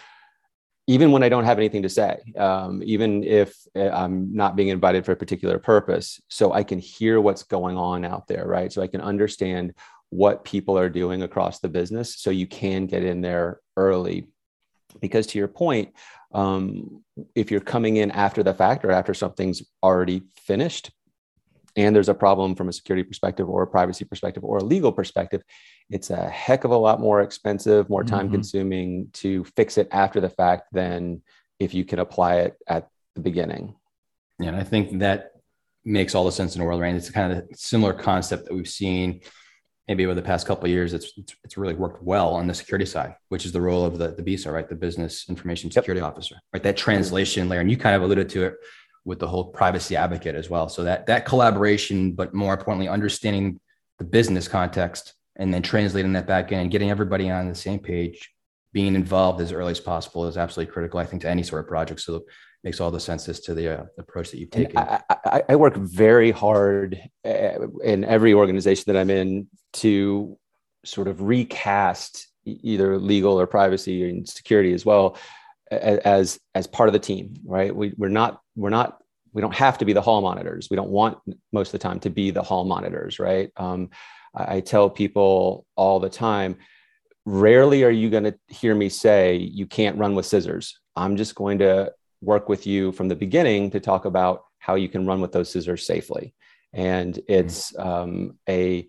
even 0.86 1.10
when 1.10 1.22
I 1.22 1.28
don't 1.28 1.44
have 1.44 1.58
anything 1.58 1.82
to 1.82 1.88
say, 1.88 2.20
um, 2.38 2.82
even 2.84 3.24
if 3.24 3.56
eh, 3.74 3.90
I'm 3.90 4.34
not 4.34 4.54
being 4.54 4.68
invited 4.68 5.04
for 5.04 5.12
a 5.12 5.16
particular 5.16 5.58
purpose. 5.58 6.20
So 6.28 6.52
I 6.52 6.62
can 6.62 6.78
hear 6.78 7.20
what's 7.20 7.42
going 7.42 7.76
on 7.76 8.04
out 8.04 8.28
there, 8.28 8.46
right? 8.46 8.72
So 8.72 8.82
I 8.82 8.86
can 8.86 9.00
understand 9.00 9.74
what 10.10 10.44
people 10.44 10.78
are 10.78 10.88
doing 10.88 11.22
across 11.22 11.58
the 11.58 11.68
business. 11.68 12.16
So 12.16 12.30
you 12.30 12.46
can 12.46 12.86
get 12.86 13.02
in 13.02 13.20
there 13.20 13.60
early. 13.76 14.28
Because 15.00 15.26
to 15.28 15.38
your 15.38 15.48
point, 15.48 15.92
um, 16.32 17.02
if 17.34 17.50
you're 17.50 17.60
coming 17.60 17.96
in 17.96 18.10
after 18.12 18.42
the 18.42 18.54
fact 18.54 18.84
or 18.84 18.92
after 18.92 19.12
something's 19.12 19.62
already 19.82 20.22
finished, 20.36 20.92
and 21.76 21.94
there's 21.94 22.08
a 22.08 22.14
problem 22.14 22.54
from 22.54 22.68
a 22.68 22.72
security 22.72 23.02
perspective 23.02 23.48
or 23.48 23.62
a 23.62 23.66
privacy 23.66 24.04
perspective 24.04 24.44
or 24.44 24.58
a 24.58 24.64
legal 24.64 24.92
perspective, 24.92 25.42
it's 25.90 26.10
a 26.10 26.28
heck 26.28 26.64
of 26.64 26.70
a 26.70 26.76
lot 26.76 27.00
more 27.00 27.20
expensive, 27.20 27.88
more 27.90 28.02
time 28.02 28.26
mm-hmm. 28.26 28.34
consuming 28.34 29.08
to 29.12 29.44
fix 29.56 29.78
it 29.78 29.88
after 29.92 30.20
the 30.20 30.30
fact 30.30 30.68
than 30.72 31.22
if 31.60 31.74
you 31.74 31.84
can 31.84 31.98
apply 31.98 32.36
it 32.36 32.56
at 32.66 32.88
the 33.14 33.20
beginning. 33.20 33.74
Yeah, 34.38 34.48
and 34.48 34.56
I 34.56 34.64
think 34.64 34.98
that 34.98 35.32
makes 35.84 36.14
all 36.14 36.24
the 36.24 36.32
sense 36.32 36.54
in 36.54 36.60
the 36.60 36.66
world, 36.66 36.80
right? 36.80 36.94
It's 36.94 37.10
kind 37.10 37.32
of 37.32 37.38
a 37.38 37.56
similar 37.56 37.92
concept 37.92 38.46
that 38.46 38.54
we've 38.54 38.68
seen 38.68 39.20
maybe 39.88 40.04
over 40.04 40.14
the 40.14 40.22
past 40.22 40.46
couple 40.46 40.64
of 40.64 40.70
years. 40.70 40.92
It's, 40.92 41.12
it's, 41.16 41.36
it's 41.44 41.56
really 41.56 41.74
worked 41.74 42.02
well 42.02 42.34
on 42.34 42.46
the 42.46 42.54
security 42.54 42.86
side, 42.86 43.14
which 43.28 43.46
is 43.46 43.52
the 43.52 43.60
role 43.60 43.84
of 43.84 43.98
the 43.98 44.08
the 44.08 44.22
BISO, 44.22 44.52
right? 44.52 44.68
The 44.68 44.74
Business 44.74 45.28
Information 45.28 45.70
Security 45.70 46.00
yep. 46.00 46.10
Officer, 46.10 46.36
right? 46.52 46.62
That 46.62 46.76
translation 46.76 47.48
layer, 47.48 47.60
and 47.60 47.70
you 47.70 47.76
kind 47.76 47.94
of 47.94 48.02
alluded 48.02 48.28
to 48.30 48.44
it 48.46 48.54
with 49.06 49.20
the 49.20 49.26
whole 49.26 49.44
privacy 49.44 49.96
advocate 49.96 50.34
as 50.34 50.50
well. 50.50 50.68
So 50.68 50.84
that 50.84 51.06
that 51.06 51.24
collaboration, 51.24 52.12
but 52.12 52.34
more 52.34 52.52
importantly, 52.52 52.88
understanding 52.88 53.60
the 53.98 54.04
business 54.04 54.48
context 54.48 55.14
and 55.36 55.54
then 55.54 55.62
translating 55.62 56.12
that 56.14 56.26
back 56.26 56.52
in 56.52 56.58
and 56.58 56.70
getting 56.70 56.90
everybody 56.90 57.30
on 57.30 57.48
the 57.48 57.54
same 57.54 57.78
page, 57.78 58.30
being 58.72 58.94
involved 58.94 59.40
as 59.40 59.52
early 59.52 59.70
as 59.70 59.80
possible 59.80 60.26
is 60.26 60.36
absolutely 60.36 60.72
critical, 60.72 60.98
I 60.98 61.06
think, 61.06 61.22
to 61.22 61.30
any 61.30 61.44
sort 61.44 61.60
of 61.60 61.68
project. 61.68 62.00
So 62.00 62.16
it 62.16 62.22
makes 62.64 62.80
all 62.80 62.90
the 62.90 63.00
sense 63.00 63.28
as 63.28 63.40
to 63.40 63.54
the 63.54 63.80
uh, 63.80 63.84
approach 63.96 64.32
that 64.32 64.38
you've 64.38 64.50
taken. 64.50 64.76
I, 64.76 65.02
I, 65.08 65.42
I, 65.50 65.56
work 65.56 65.76
very 65.76 66.32
hard 66.32 67.00
uh, 67.24 67.68
in 67.84 68.04
every 68.04 68.34
organization 68.34 68.84
that 68.88 68.98
I'm 68.98 69.10
in 69.10 69.46
to 69.74 70.36
sort 70.84 71.06
of 71.06 71.22
recast 71.22 72.26
either 72.44 72.98
legal 72.98 73.38
or 73.40 73.46
privacy 73.46 74.08
and 74.08 74.28
security 74.28 74.72
as 74.72 74.84
well 74.84 75.16
as 75.70 76.38
as 76.54 76.68
part 76.68 76.88
of 76.88 76.92
the 76.92 76.98
team 77.00 77.34
right 77.44 77.74
we, 77.74 77.92
we're 77.96 78.08
not 78.08 78.40
we're 78.56 78.70
not 78.70 78.98
we 79.32 79.42
don't 79.42 79.54
have 79.54 79.76
to 79.78 79.84
be 79.84 79.92
the 79.92 80.00
hall 80.00 80.22
monitors. 80.22 80.68
We 80.70 80.76
don't 80.76 80.88
want 80.88 81.18
most 81.52 81.68
of 81.68 81.72
the 81.72 81.78
time 81.78 82.00
to 82.00 82.10
be 82.10 82.30
the 82.30 82.42
hall 82.42 82.64
monitors 82.64 83.18
right? 83.18 83.50
Um, 83.56 83.90
I, 84.34 84.56
I 84.56 84.60
tell 84.60 84.90
people 84.90 85.66
all 85.76 86.00
the 86.00 86.10
time 86.10 86.56
rarely 87.26 87.84
are 87.84 87.90
you 87.90 88.08
going 88.08 88.24
to 88.24 88.38
hear 88.48 88.74
me 88.74 88.88
say 88.88 89.36
you 89.36 89.66
can't 89.66 89.98
run 89.98 90.14
with 90.14 90.26
scissors. 90.26 90.78
I'm 90.94 91.16
just 91.16 91.34
going 91.34 91.58
to 91.58 91.92
work 92.22 92.48
with 92.48 92.66
you 92.66 92.92
from 92.92 93.08
the 93.08 93.16
beginning 93.16 93.70
to 93.72 93.80
talk 93.80 94.04
about 94.04 94.44
how 94.58 94.76
you 94.76 94.88
can 94.88 95.06
run 95.06 95.20
with 95.20 95.32
those 95.32 95.50
scissors 95.50 95.84
safely. 95.86 96.34
And 96.72 97.18
it's 97.28 97.76
um, 97.78 98.38
a 98.48 98.88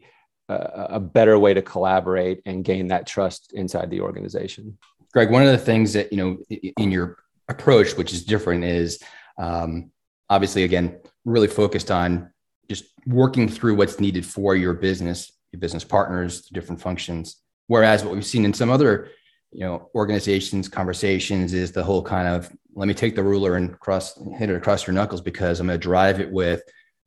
a 0.49 0.99
better 0.99 1.37
way 1.37 1.53
to 1.53 1.61
collaborate 1.61 2.41
and 2.45 2.63
gain 2.63 2.87
that 2.87 3.05
trust 3.05 3.51
inside 3.51 3.89
the 3.89 3.99
organization. 3.99 4.77
Greg 5.11 5.29
one 5.29 5.43
of 5.43 5.51
the 5.51 5.57
things 5.57 5.91
that 5.93 6.11
you 6.13 6.17
know 6.17 6.37
in 6.77 6.91
your 6.91 7.17
approach 7.49 7.97
which 7.97 8.13
is 8.13 8.23
different 8.23 8.63
is 8.63 8.99
um, 9.37 9.91
obviously 10.29 10.63
again 10.63 10.99
really 11.25 11.47
focused 11.47 11.91
on 11.91 12.31
just 12.69 12.85
working 13.05 13.47
through 13.47 13.75
what's 13.75 13.99
needed 13.99 14.25
for 14.25 14.55
your 14.55 14.73
business 14.73 15.31
your 15.51 15.59
business 15.59 15.83
partners 15.83 16.41
different 16.47 16.81
functions. 16.81 17.37
Whereas 17.67 18.03
what 18.03 18.13
we've 18.13 18.25
seen 18.25 18.45
in 18.45 18.53
some 18.53 18.69
other 18.69 19.09
you 19.51 19.61
know 19.61 19.89
organizations 19.95 20.67
conversations 20.67 21.53
is 21.53 21.71
the 21.71 21.83
whole 21.83 22.03
kind 22.03 22.27
of 22.27 22.51
let 22.75 22.87
me 22.87 22.93
take 22.93 23.15
the 23.15 23.23
ruler 23.23 23.55
and 23.55 23.79
cross 23.79 24.19
hit 24.37 24.49
it 24.49 24.55
across 24.55 24.85
your 24.85 24.93
knuckles 24.93 25.21
because 25.21 25.59
i'm 25.59 25.67
going 25.67 25.79
to 25.79 25.81
drive 25.81 26.19
it 26.19 26.31
with 26.31 26.61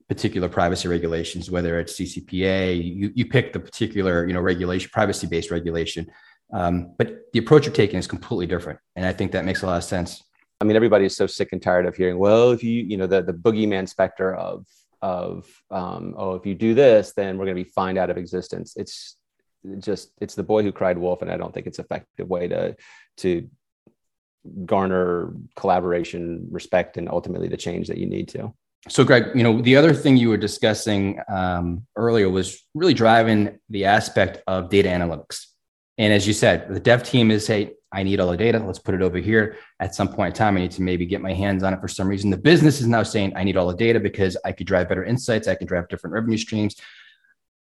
particular 0.08 0.48
privacy 0.48 0.88
regulations 0.88 1.50
whether 1.50 1.78
it's 1.78 1.98
ccpa 2.00 2.82
you, 2.82 3.12
you 3.14 3.26
pick 3.26 3.52
the 3.52 3.60
particular 3.60 4.26
you 4.26 4.32
know 4.32 4.40
regulation 4.40 4.90
privacy 4.92 5.26
based 5.26 5.50
regulation. 5.50 6.10
Um, 6.52 6.94
but 6.98 7.32
the 7.32 7.38
approach 7.38 7.66
you're 7.66 7.74
taking 7.74 7.98
is 7.98 8.08
completely 8.08 8.46
different 8.46 8.80
and 8.96 9.06
i 9.06 9.12
think 9.12 9.32
that 9.32 9.44
makes 9.44 9.62
a 9.62 9.66
lot 9.66 9.76
of 9.76 9.84
sense 9.84 10.24
I 10.60 10.64
mean, 10.64 10.76
everybody 10.76 11.06
is 11.06 11.16
so 11.16 11.26
sick 11.26 11.50
and 11.52 11.62
tired 11.62 11.86
of 11.86 11.96
hearing, 11.96 12.18
well, 12.18 12.50
if 12.50 12.62
you, 12.62 12.82
you 12.82 12.96
know, 12.96 13.06
the, 13.06 13.22
the 13.22 13.32
boogeyman 13.32 13.88
specter 13.88 14.34
of, 14.34 14.66
of, 15.00 15.46
um, 15.70 16.14
oh, 16.18 16.34
if 16.34 16.44
you 16.44 16.54
do 16.54 16.74
this, 16.74 17.12
then 17.12 17.38
we're 17.38 17.46
going 17.46 17.56
to 17.56 17.64
be 17.64 17.70
fined 17.70 17.96
out 17.96 18.10
of 18.10 18.18
existence. 18.18 18.74
It's 18.76 19.16
just, 19.78 20.12
it's 20.20 20.34
the 20.34 20.42
boy 20.42 20.62
who 20.62 20.70
cried 20.70 20.98
wolf. 20.98 21.22
And 21.22 21.30
I 21.30 21.38
don't 21.38 21.54
think 21.54 21.66
it's 21.66 21.78
an 21.78 21.86
effective 21.86 22.28
way 22.28 22.48
to, 22.48 22.76
to 23.18 23.48
garner 24.66 25.32
collaboration, 25.56 26.46
respect, 26.50 26.98
and 26.98 27.08
ultimately 27.08 27.48
the 27.48 27.56
change 27.56 27.88
that 27.88 27.96
you 27.96 28.06
need 28.06 28.28
to. 28.28 28.52
So, 28.88 29.04
Greg, 29.04 29.28
you 29.34 29.42
know, 29.42 29.60
the 29.60 29.76
other 29.76 29.94
thing 29.94 30.16
you 30.16 30.30
were 30.30 30.38
discussing 30.38 31.20
um, 31.28 31.86
earlier 31.96 32.28
was 32.28 32.62
really 32.74 32.94
driving 32.94 33.58
the 33.68 33.86
aspect 33.86 34.42
of 34.46 34.70
data 34.70 34.88
analytics. 34.88 35.46
And 35.98 36.12
as 36.12 36.26
you 36.26 36.32
said, 36.32 36.68
the 36.68 36.80
dev 36.80 37.02
team 37.02 37.30
is, 37.30 37.46
hey, 37.46 37.72
I 37.92 38.02
need 38.02 38.20
all 38.20 38.30
the 38.30 38.36
data. 38.36 38.58
Let's 38.58 38.78
put 38.78 38.94
it 38.94 39.02
over 39.02 39.18
here. 39.18 39.56
At 39.80 39.94
some 39.94 40.08
point 40.08 40.34
in 40.34 40.38
time, 40.38 40.56
I 40.56 40.60
need 40.60 40.70
to 40.72 40.82
maybe 40.82 41.06
get 41.06 41.20
my 41.20 41.34
hands 41.34 41.62
on 41.62 41.74
it 41.74 41.80
for 41.80 41.88
some 41.88 42.08
reason. 42.08 42.30
The 42.30 42.36
business 42.36 42.80
is 42.80 42.86
now 42.86 43.02
saying, 43.02 43.32
I 43.34 43.44
need 43.44 43.56
all 43.56 43.66
the 43.66 43.76
data 43.76 43.98
because 43.98 44.36
I 44.44 44.52
could 44.52 44.66
drive 44.66 44.88
better 44.88 45.04
insights. 45.04 45.48
I 45.48 45.56
can 45.56 45.66
drive 45.66 45.88
different 45.88 46.14
revenue 46.14 46.38
streams. 46.38 46.76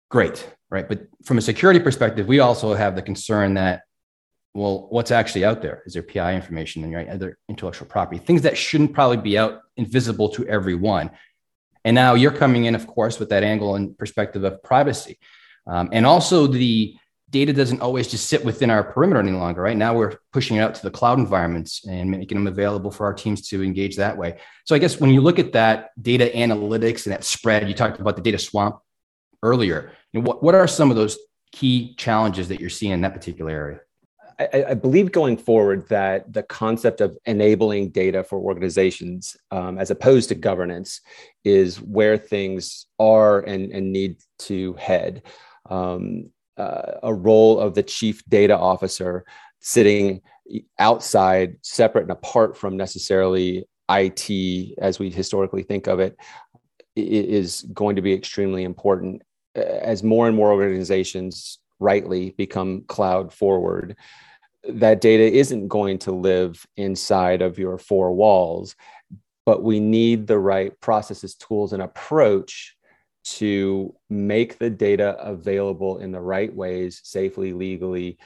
Great, 0.09 0.47
right? 0.69 0.87
But 0.87 1.07
from 1.23 1.37
a 1.37 1.41
security 1.41 1.79
perspective, 1.79 2.27
we 2.27 2.39
also 2.39 2.73
have 2.73 2.95
the 2.95 3.01
concern 3.01 3.55
that 3.55 3.81
well, 4.55 4.87
what's 4.89 5.11
actually 5.11 5.43
out 5.43 5.61
there? 5.61 5.83
Is 5.85 5.93
there 5.93 6.01
PI 6.01 6.33
information 6.33 6.83
and 6.85 6.93
right, 6.93 7.09
other 7.09 7.37
intellectual 7.49 7.87
property, 7.87 8.19
things 8.19 8.43
that 8.43 8.57
shouldn't 8.57 8.93
probably 8.93 9.17
be 9.17 9.37
out 9.37 9.59
invisible 9.75 10.29
to 10.29 10.47
everyone. 10.47 11.11
And 11.83 11.93
now 11.93 12.13
you're 12.13 12.31
coming 12.31 12.63
in, 12.63 12.73
of 12.73 12.87
course, 12.87 13.19
with 13.19 13.29
that 13.29 13.43
angle 13.43 13.75
and 13.75 13.97
perspective 13.97 14.45
of 14.45 14.63
privacy. 14.63 15.19
Um, 15.67 15.89
and 15.91 16.05
also 16.05 16.47
the 16.47 16.95
data 17.29 17.53
doesn't 17.53 17.81
always 17.81 18.07
just 18.07 18.27
sit 18.27 18.45
within 18.45 18.69
our 18.69 18.83
perimeter 18.83 19.19
any 19.19 19.31
longer, 19.31 19.61
right? 19.61 19.75
Now 19.75 19.95
we're 19.95 20.17
pushing 20.31 20.57
it 20.57 20.61
out 20.61 20.75
to 20.75 20.83
the 20.83 20.91
cloud 20.91 21.17
environments 21.17 21.85
and 21.85 22.09
making 22.09 22.37
them 22.37 22.47
available 22.47 22.91
for 22.91 23.05
our 23.05 23.13
teams 23.13 23.47
to 23.49 23.63
engage 23.63 23.95
that 23.97 24.17
way. 24.17 24.37
So 24.65 24.75
I 24.75 24.79
guess 24.79 24.99
when 24.99 25.09
you 25.09 25.21
look 25.21 25.39
at 25.39 25.53
that 25.53 25.91
data 26.01 26.31
analytics 26.35 27.05
and 27.05 27.13
that 27.13 27.23
spread, 27.23 27.67
you 27.67 27.73
talked 27.73 27.99
about 27.99 28.15
the 28.15 28.21
data 28.21 28.37
swamp 28.37 28.79
earlier. 29.41 29.91
What, 30.13 30.43
what 30.43 30.55
are 30.55 30.67
some 30.67 30.89
of 30.91 30.95
those 30.95 31.17
key 31.51 31.95
challenges 31.95 32.47
that 32.49 32.59
you're 32.59 32.69
seeing 32.69 32.91
in 32.91 33.01
that 33.01 33.13
particular 33.13 33.51
area? 33.51 33.79
I, 34.37 34.65
I, 34.69 34.73
believe 34.73 35.13
going 35.13 35.37
forward 35.37 35.87
that 35.87 36.31
the 36.31 36.43
concept 36.43 36.99
of 36.99 37.17
enabling 37.25 37.91
data 37.91 38.21
for 38.21 38.37
organizations 38.37 39.37
um, 39.51 39.77
as 39.77 39.91
opposed 39.91 40.27
to 40.29 40.35
governance 40.35 40.99
is 41.45 41.81
where 41.81 42.17
things 42.17 42.85
are 42.99 43.39
and, 43.39 43.71
and 43.71 43.93
need 43.93 44.17
to 44.39 44.73
head. 44.73 45.23
Um, 45.69 46.31
uh, 46.57 46.99
a 47.03 47.13
role 47.13 47.59
of 47.59 47.75
the 47.75 47.83
chief 47.83 48.23
data 48.27 48.57
officer 48.57 49.25
sitting 49.59 50.21
outside, 50.79 51.57
separate 51.61 52.03
and 52.03 52.11
apart 52.11 52.55
from 52.57 52.77
necessarily 52.77 53.65
IT 53.89 54.77
as 54.79 54.99
we 54.99 55.09
historically 55.09 55.63
think 55.63 55.87
of 55.87 55.99
it, 55.99 56.17
is 56.95 57.63
going 57.73 57.95
to 57.95 58.01
be 58.01 58.13
extremely 58.13 58.63
important 58.63 59.21
as 59.55 60.03
more 60.03 60.27
and 60.27 60.35
more 60.35 60.51
organizations 60.51 61.59
rightly 61.79 62.31
become 62.31 62.83
cloud 62.87 63.33
forward. 63.33 63.95
That 64.67 65.01
data 65.01 65.23
isn't 65.23 65.67
going 65.67 65.99
to 65.99 66.11
live 66.11 66.65
inside 66.77 67.41
of 67.41 67.59
your 67.59 67.77
four 67.77 68.13
walls, 68.13 68.75
but 69.45 69.63
we 69.63 69.79
need 69.79 70.25
the 70.25 70.39
right 70.39 70.79
processes, 70.79 71.35
tools, 71.35 71.73
and 71.73 71.81
approach 71.81 72.74
to 73.25 73.95
make 74.09 74.57
the 74.59 74.69
data 74.69 75.17
available 75.19 75.97
in 75.97 76.11
the 76.11 76.21
right 76.21 76.53
ways, 76.53 77.01
safely, 77.03 77.53
legally, 77.53 78.17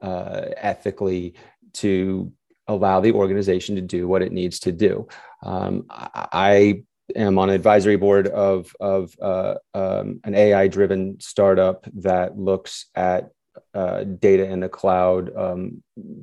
uh, 0.00 0.46
ethically, 0.56 1.34
to 1.74 2.32
allow 2.66 3.00
the 3.00 3.12
organization 3.12 3.76
to 3.76 3.80
do 3.80 4.08
what 4.08 4.22
it 4.22 4.32
needs 4.32 4.58
to 4.60 4.72
do. 4.72 5.06
Um, 5.42 5.86
I 5.88 6.82
am 7.16 7.38
on 7.38 7.48
an 7.48 7.54
advisory 7.54 7.96
board 7.96 8.26
of, 8.28 8.74
of 8.80 9.14
uh, 9.22 9.54
um, 9.74 10.20
an 10.24 10.34
AI 10.34 10.68
driven 10.68 11.18
startup 11.20 11.86
that 11.94 12.36
looks 12.36 12.86
at 12.94 13.30
uh, 13.74 14.04
data 14.04 14.44
in 14.44 14.60
the 14.60 14.68
cloud 14.68 15.34
um, 15.36 15.82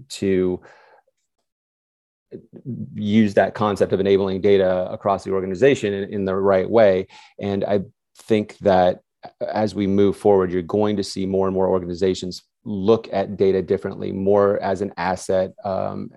to 0.10 0.62
use 2.94 3.34
that 3.36 3.54
concept 3.54 3.94
of 3.94 4.00
enabling 4.00 4.42
data 4.42 4.90
across 4.92 5.24
the 5.24 5.32
organization 5.32 5.94
in, 5.94 6.14
in, 6.14 6.26
the 6.26 6.36
right 6.36 6.70
way. 6.70 7.08
And 7.40 7.64
I 7.64 7.82
think 8.18 8.58
that 8.60 9.02
as 9.54 9.74
we 9.76 9.88
move 9.88 10.18
forward, 10.18 10.52
you're 10.52 10.62
going 10.62 10.98
to 10.98 11.04
see 11.04 11.26
more 11.26 11.48
and 11.48 11.54
more 11.54 11.68
organizations 11.68 12.44
look 12.64 13.08
at 13.12 13.38
data 13.38 13.62
differently, 13.62 14.12
more 14.12 14.60
as 14.62 14.82
an 14.82 14.92
asset 14.98 15.54
um, 15.64 16.10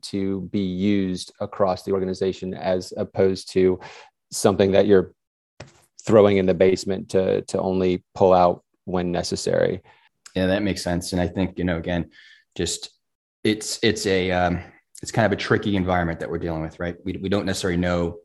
to 0.00 0.42
be 0.52 0.60
used 0.60 1.32
across 1.40 1.82
the 1.82 1.92
organization 1.92 2.54
as 2.54 2.92
opposed 2.96 3.50
to 3.52 3.78
something 4.30 4.72
that 4.72 4.86
you're 4.86 5.12
throwing 6.04 6.38
in 6.38 6.46
the 6.46 6.54
basement 6.54 7.10
to, 7.10 7.42
to 7.42 7.60
only 7.60 8.02
pull 8.14 8.32
out 8.32 8.64
when 8.84 9.12
necessary 9.12 9.82
yeah, 10.34 10.46
that 10.46 10.62
makes 10.62 10.82
sense. 10.82 11.12
And 11.12 11.20
I 11.20 11.28
think, 11.28 11.58
you 11.58 11.64
know, 11.64 11.76
again, 11.76 12.10
just 12.56 12.90
it's, 13.44 13.78
it's 13.82 14.06
a, 14.06 14.30
um, 14.30 14.60
it's 15.02 15.12
kind 15.12 15.26
of 15.26 15.32
a 15.32 15.40
tricky 15.40 15.76
environment 15.76 16.20
that 16.20 16.30
we're 16.30 16.38
dealing 16.38 16.62
with, 16.62 16.78
right? 16.78 16.96
We, 17.04 17.18
we 17.20 17.28
don't 17.28 17.46
necessarily 17.46 17.78
know 17.78 18.18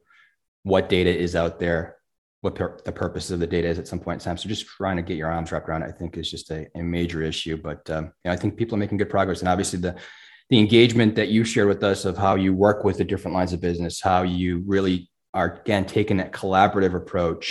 what 0.64 0.90
data 0.90 1.16
is 1.16 1.36
out 1.36 1.60
there, 1.60 1.97
what 2.48 2.56
per- 2.56 2.80
the 2.86 2.92
purpose 2.92 3.30
of 3.30 3.40
the 3.40 3.48
data 3.48 3.68
is 3.68 3.78
at 3.78 3.88
some 3.88 4.00
point 4.00 4.22
in 4.22 4.26
time. 4.26 4.38
So 4.38 4.50
just 4.50 4.66
trying 4.66 4.98
to 4.98 5.04
get 5.04 5.18
your 5.18 5.32
arms 5.32 5.52
wrapped 5.52 5.68
around 5.68 5.84
it, 5.84 5.90
I 5.90 5.92
think 5.92 6.18
is 6.18 6.32
just 6.32 6.50
a, 6.50 6.68
a 6.76 6.82
major 6.82 7.22
issue. 7.22 7.58
But 7.58 7.90
um, 7.90 8.06
you 8.06 8.12
know, 8.26 8.32
I 8.32 8.38
think 8.38 8.58
people 8.58 8.76
are 8.76 8.80
making 8.80 8.98
good 8.98 9.10
progress. 9.10 9.40
And 9.42 9.50
obviously 9.50 9.80
the, 9.80 9.96
the 10.50 10.60
engagement 10.60 11.16
that 11.16 11.28
you 11.28 11.44
shared 11.44 11.68
with 11.68 11.84
us 11.84 12.06
of 12.06 12.18
how 12.18 12.36
you 12.36 12.54
work 12.54 12.84
with 12.84 12.98
the 12.98 13.04
different 13.04 13.36
lines 13.36 13.54
of 13.54 13.60
business, 13.60 14.02
how 14.02 14.24
you 14.24 14.64
really 14.66 15.10
are 15.34 15.60
again 15.62 15.86
taking 15.86 16.18
that 16.18 16.32
collaborative 16.32 16.96
approach 16.96 17.46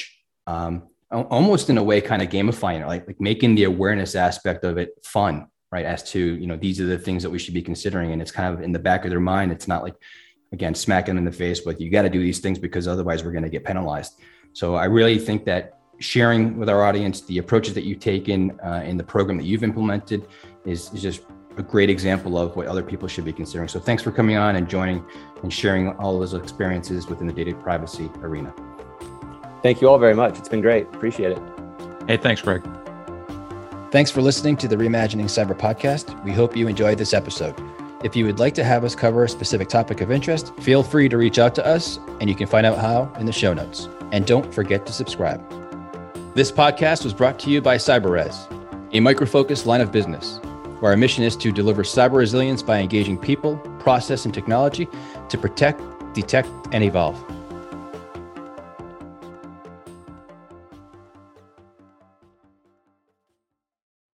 um, 0.47 0.89
almost 1.11 1.71
in 1.71 1.79
a 1.79 1.83
way 1.83 2.01
kind 2.01 2.23
of 2.23 2.29
gamifying 2.29 2.81
it, 2.81 2.87
like, 2.87 3.07
like 3.07 3.21
making 3.21 3.55
the 3.55 3.65
awareness 3.65 4.15
aspect 4.15 4.65
of 4.65 4.79
it 4.79 4.91
fun, 5.05 5.47
right? 5.71 5.85
As 5.85 6.03
to, 6.11 6.19
you 6.19 6.47
know, 6.47 6.57
these 6.57 6.81
are 6.81 6.87
the 6.87 6.99
things 6.99 7.23
that 7.23 7.31
we 7.31 7.39
should 7.39 7.55
be 7.55 7.63
considering. 7.63 8.13
And 8.13 8.21
it's 8.23 8.33
kind 8.33 8.53
of 8.53 8.63
in 8.63 8.73
the 8.73 8.79
back 8.79 9.05
of 9.05 9.11
their 9.11 9.21
mind. 9.21 9.53
It's 9.53 9.69
not 9.69 9.83
like, 9.83 9.95
again, 10.53 10.75
smacking 10.75 11.15
them 11.15 11.25
in 11.25 11.31
the 11.31 11.37
face, 11.37 11.61
but 11.61 11.81
you 11.81 11.91
got 11.91 12.03
to 12.03 12.11
do 12.11 12.21
these 12.21 12.41
things 12.41 12.59
because 12.59 12.89
otherwise 12.89 13.23
we're 13.23 13.33
going 13.33 13.45
to 13.45 13.51
get 13.51 13.65
penalized. 13.65 14.13
So 14.57 14.75
I 14.77 14.87
really 14.87 15.19
think 15.19 15.45
that 15.45 15.77
sharing 15.99 16.57
with 16.57 16.71
our 16.71 16.83
audience 16.83 17.21
the 17.21 17.37
approaches 17.37 17.75
that 17.75 17.85
you've 17.85 18.01
taken 18.01 18.59
uh, 18.65 18.83
in 18.87 18.97
the 18.97 19.05
program 19.05 19.37
that 19.37 19.45
you've 19.45 19.63
implemented 19.63 20.27
is, 20.65 20.91
is 20.95 21.03
just 21.03 21.21
a 21.59 21.63
great 21.63 21.91
example 21.91 22.39
of 22.39 22.57
what 22.57 22.67
other 22.67 22.83
people 22.83 23.07
should 23.07 23.27
be 23.27 23.35
considering. 23.35 23.69
So 23.69 23.79
thanks 23.79 24.03
for 24.03 24.13
coming 24.13 24.39
on 24.39 24.57
and 24.57 24.67
joining 24.67 25.05
and 25.43 25.53
sharing 25.53 25.91
all 25.97 26.19
those 26.19 26.33
experiences 26.33 27.07
within 27.07 27.27
the 27.27 27.35
data 27.35 27.55
privacy 27.55 28.11
arena. 28.23 28.55
Thank 29.63 29.83
you 29.83 29.91
all 29.91 29.99
very 29.99 30.15
much. 30.15 30.39
It's 30.39 30.49
been 30.49 30.63
great. 30.63 30.87
Appreciate 30.87 31.33
it. 31.33 31.43
Hey, 32.09 32.17
thanks, 32.17 32.41
Greg. 32.41 32.67
Thanks 33.91 34.11
for 34.11 34.23
listening 34.23 34.57
to 34.57 34.69
the 34.69 34.77
Reimagining 34.77 35.27
Cyber 35.27 35.55
podcast. 35.55 36.25
We 36.25 36.33
hope 36.33 36.57
you 36.57 36.67
enjoyed 36.67 36.97
this 36.97 37.13
episode. 37.13 37.55
If 38.03 38.17
you 38.17 38.25
would 38.25 38.39
like 38.39 38.55
to 38.55 38.65
have 38.65 38.85
us 38.85 38.95
cover 38.95 39.25
a 39.25 39.29
specific 39.29 39.69
topic 39.69 40.01
of 40.01 40.11
interest, 40.11 40.55
feel 40.61 40.83
free 40.83 41.11
to 41.11 41.19
reach 41.19 41.39
out 41.39 41.55
to 41.57 41.67
us, 41.67 41.99
and 42.21 42.31
you 42.31 42.35
can 42.35 42.47
find 42.47 42.65
out 42.65 42.79
how 42.79 43.13
in 43.21 43.27
the 43.27 43.33
show 43.33 43.53
notes. 43.53 43.91
And 44.13 44.27
don't 44.27 44.55
forget 44.55 44.87
to 44.87 44.93
subscribe. 44.93 45.43
This 46.35 46.53
podcast 46.53 47.05
was 47.05 47.15
brought 47.15 47.39
to 47.41 47.51
you 47.51 47.61
by 47.61 47.77
CyberRes, 47.77 48.47
a 48.93 49.01
Micro 49.01 49.27
Focus 49.27 49.67
line 49.67 49.81
of 49.81 49.91
business, 49.91 50.39
where 50.81 50.93
our 50.93 50.97
mission 50.97 51.25
is 51.25 51.37
to 51.37 51.51
deliver 51.51 51.83
cyber 51.83 52.17
resilience 52.17 52.63
by 52.63 52.79
engaging 52.79 53.19
people, 53.19 53.57
process, 53.79 54.25
and 54.25 54.35
technology 54.35 54.87
to 55.29 55.39
protect, 55.39 55.81
detect, 56.13 56.49
and 56.73 56.85
evolve. 56.85 57.17